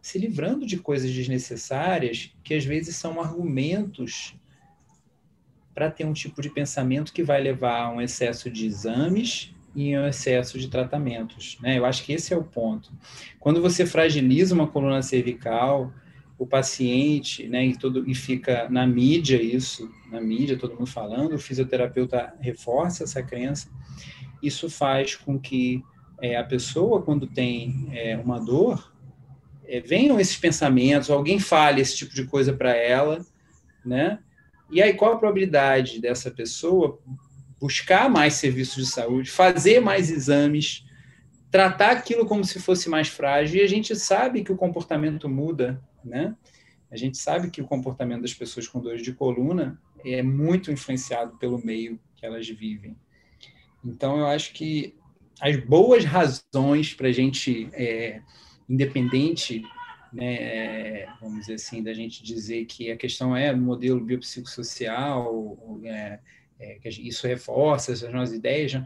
[0.02, 4.36] se livrando de coisas desnecessárias que às vezes são argumentos
[5.74, 9.98] para ter um tipo de pensamento que vai levar a um excesso de exames e
[9.98, 11.58] um excesso de tratamentos.
[11.62, 11.78] Né?
[11.78, 12.92] Eu acho que esse é o ponto.
[13.40, 15.94] Quando você fragiliza uma coluna cervical,
[16.38, 21.36] o paciente, né, e, todo, e fica na mídia isso, na mídia, todo mundo falando,
[21.36, 23.70] o fisioterapeuta reforça essa crença,
[24.42, 25.84] isso faz com que
[26.20, 28.92] é, a pessoa, quando tem é, uma dor,
[29.66, 33.24] é, venham esses pensamentos, alguém fale esse tipo de coisa para ela,
[33.86, 34.20] né?
[34.72, 37.00] E aí, qual a probabilidade dessa pessoa
[37.62, 40.84] buscar mais serviços de saúde, fazer mais exames,
[41.52, 43.62] tratar aquilo como se fosse mais frágil?
[43.62, 46.36] E a gente sabe que o comportamento muda, né?
[46.90, 51.38] A gente sabe que o comportamento das pessoas com dores de coluna é muito influenciado
[51.38, 52.98] pelo meio que elas vivem.
[53.86, 54.96] Então, eu acho que
[55.40, 58.22] as boas razões para a gente, é,
[58.68, 59.64] independente
[60.12, 66.20] né, vamos dizer assim, da gente dizer que a questão é modelo biopsicossocial, é,
[66.62, 68.86] é, isso reforça essas nossas ideias, né?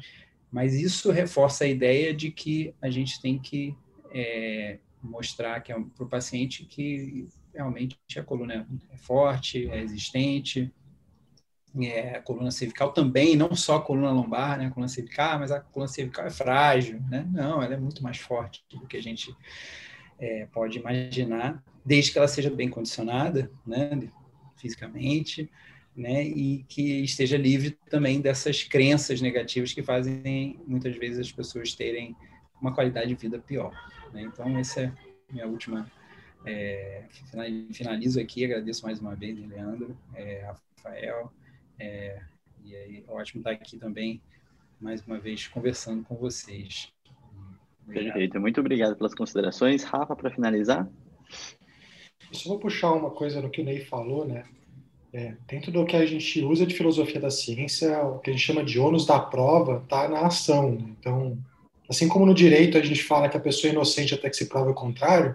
[0.52, 3.76] mas isso reforça a ideia de que a gente tem que
[4.12, 10.74] é, mostrar que é para o paciente que realmente a coluna é forte, é existente,
[11.84, 15.52] é, a coluna cervical também, não só a coluna lombar, né, a coluna cervical, mas
[15.52, 17.28] a coluna cervical é frágil, né?
[17.32, 19.36] Não, ela é muito mais forte do que a gente
[20.18, 24.10] é, pode imaginar, desde que ela seja bem condicionada, né,
[24.56, 25.52] fisicamente,
[25.96, 31.74] né, e que esteja livre também dessas crenças negativas que fazem muitas vezes as pessoas
[31.74, 32.16] terem
[32.62, 33.72] uma qualidade de vida pior.
[34.14, 34.24] Né?
[34.24, 35.90] Então, essa é a minha última.
[36.46, 37.06] É,
[37.74, 41.32] finalizo aqui, agradeço mais uma vez, Leandro, é, Rafael,
[41.80, 42.22] é,
[42.64, 44.22] e aí, ótimo estar aqui também,
[44.80, 46.92] mais uma vez, conversando com vocês.
[47.88, 48.40] Perfeito.
[48.40, 49.84] Muito obrigado pelas considerações.
[49.84, 50.90] Rafa, para finalizar?
[52.32, 54.46] Eu só vou puxar uma coisa no que o Ney falou, né?
[55.16, 58.46] É, dentro do que a gente usa de filosofia da ciência, o que a gente
[58.46, 60.74] chama de ônus da prova está na ação.
[60.74, 60.88] Né?
[61.00, 61.38] Então,
[61.90, 64.48] assim como no direito a gente fala que a pessoa é inocente até que se
[64.48, 65.34] prove o contrário,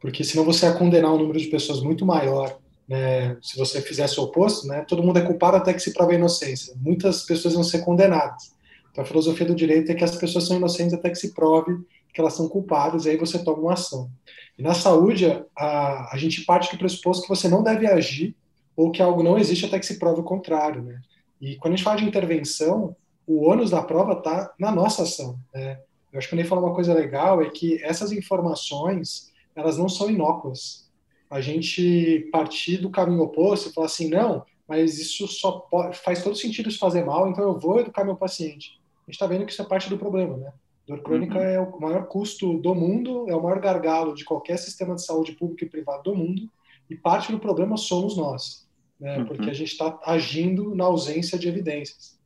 [0.00, 2.56] porque senão você ia condenar um número de pessoas muito maior,
[2.88, 3.36] né?
[3.42, 4.84] se você fizesse o oposto, né?
[4.86, 6.72] todo mundo é culpado até que se prove a inocência.
[6.76, 8.54] Muitas pessoas vão ser condenadas.
[8.92, 11.84] Então, a filosofia do direito é que as pessoas são inocentes até que se prove
[12.14, 14.08] que elas são culpadas, e aí você toma uma ação.
[14.56, 18.34] E na saúde, a, a gente parte do pressuposto que você não deve agir
[18.76, 21.00] ou que algo não existe até que se prove o contrário, né?
[21.40, 22.94] E quando a gente fala de intervenção,
[23.26, 25.80] o ônus da prova está na nossa ação, né?
[26.12, 29.88] Eu acho que o Ney falou uma coisa legal, é que essas informações, elas não
[29.88, 30.90] são inócuas.
[31.28, 36.22] A gente partir do caminho oposto e falar assim, não, mas isso só pode, faz
[36.22, 38.80] todo sentido isso fazer mal, então eu vou educar meu paciente.
[39.06, 40.52] A gente está vendo que isso é parte do problema, né?
[40.86, 41.44] Dor crônica uhum.
[41.44, 45.32] é o maior custo do mundo, é o maior gargalo de qualquer sistema de saúde
[45.32, 46.48] público e privado do mundo,
[46.88, 48.65] e parte do problema somos nós,
[48.98, 49.18] né?
[49.18, 49.26] Uhum.
[49.26, 52.18] Porque a gente está agindo na ausência de evidências.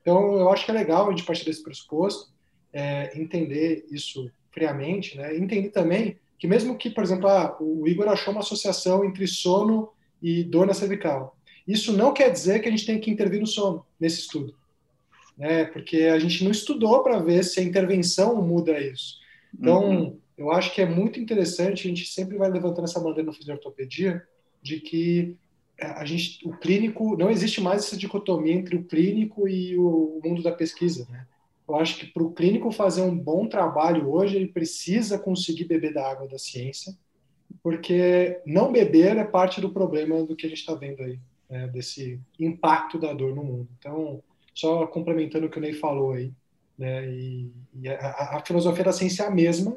[0.00, 2.32] Então, eu acho que é legal a gente partir desse pressuposto,
[2.72, 5.36] é, entender isso friamente, né?
[5.36, 9.90] Entender também que mesmo que, por exemplo, ah, o Igor achou uma associação entre sono
[10.20, 13.46] e dor na cervical, isso não quer dizer que a gente tem que intervir no
[13.46, 14.54] sono nesse estudo
[15.36, 15.64] né?
[15.64, 19.18] Porque a gente não estudou para ver se a intervenção muda isso.
[19.52, 20.18] Então, uhum.
[20.36, 24.22] eu acho que é muito interessante, a gente sempre vai levantando essa bandeira no fisiortopedia,
[24.62, 25.36] de que
[25.80, 30.42] a gente, o clínico, não existe mais essa dicotomia entre o clínico e o mundo
[30.42, 31.26] da pesquisa, né?
[31.66, 35.94] Eu acho que para o clínico fazer um bom trabalho hoje, ele precisa conseguir beber
[35.94, 36.94] da água da ciência,
[37.62, 41.18] porque não beber é parte do problema do que a gente está vendo aí,
[41.48, 41.66] né?
[41.68, 43.68] desse impacto da dor no mundo.
[43.78, 44.22] Então,
[44.54, 46.30] só complementando o que o Ney falou aí,
[46.78, 47.08] né?
[47.08, 47.50] E,
[47.80, 49.76] e a, a, filosofia da ciência é a mesma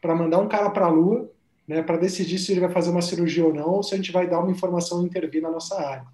[0.00, 1.30] para mandar um cara para a Lua,
[1.68, 1.82] né?
[1.82, 4.26] Para decidir se ele vai fazer uma cirurgia ou não, ou se a gente vai
[4.26, 6.06] dar uma informação e intervir na nossa área.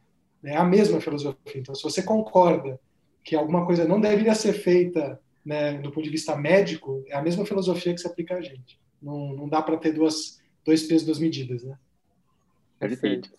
[0.43, 1.39] É a mesma filosofia.
[1.55, 2.79] Então, se você concorda
[3.23, 7.23] que alguma coisa não deveria ser feita, né, do ponto de vista médico, é a
[7.23, 8.79] mesma filosofia que se aplica a gente.
[9.01, 11.79] Não, não dá para ter duas, dois pesos, duas medidas, né?
[12.79, 13.31] Perfeito.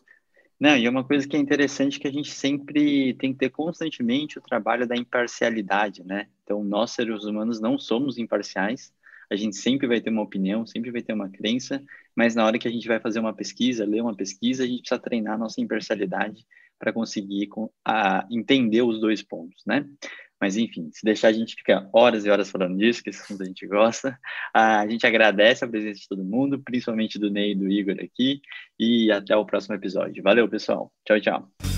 [0.59, 3.49] Não, e é uma coisa que é interessante que a gente sempre tem que ter
[3.49, 6.27] constantemente o trabalho da imparcialidade, né?
[6.43, 8.93] Então, nós, seres humanos, não somos imparciais,
[9.29, 11.83] a gente sempre vai ter uma opinião, sempre vai ter uma crença,
[12.15, 14.81] mas na hora que a gente vai fazer uma pesquisa, ler uma pesquisa, a gente
[14.81, 16.45] precisa treinar nossa imparcialidade
[16.79, 17.49] para conseguir
[17.83, 19.85] a, entender os dois pontos, né?
[20.39, 23.41] Mas, enfim, se deixar, a gente fica horas e horas falando disso, que esse assunto
[23.41, 24.19] a gente gosta.
[24.53, 28.41] A gente agradece a presença de todo mundo, principalmente do Ney e do Igor aqui,
[28.77, 30.21] e até o próximo episódio.
[30.21, 30.91] Valeu, pessoal.
[31.05, 31.74] Tchau, tchau.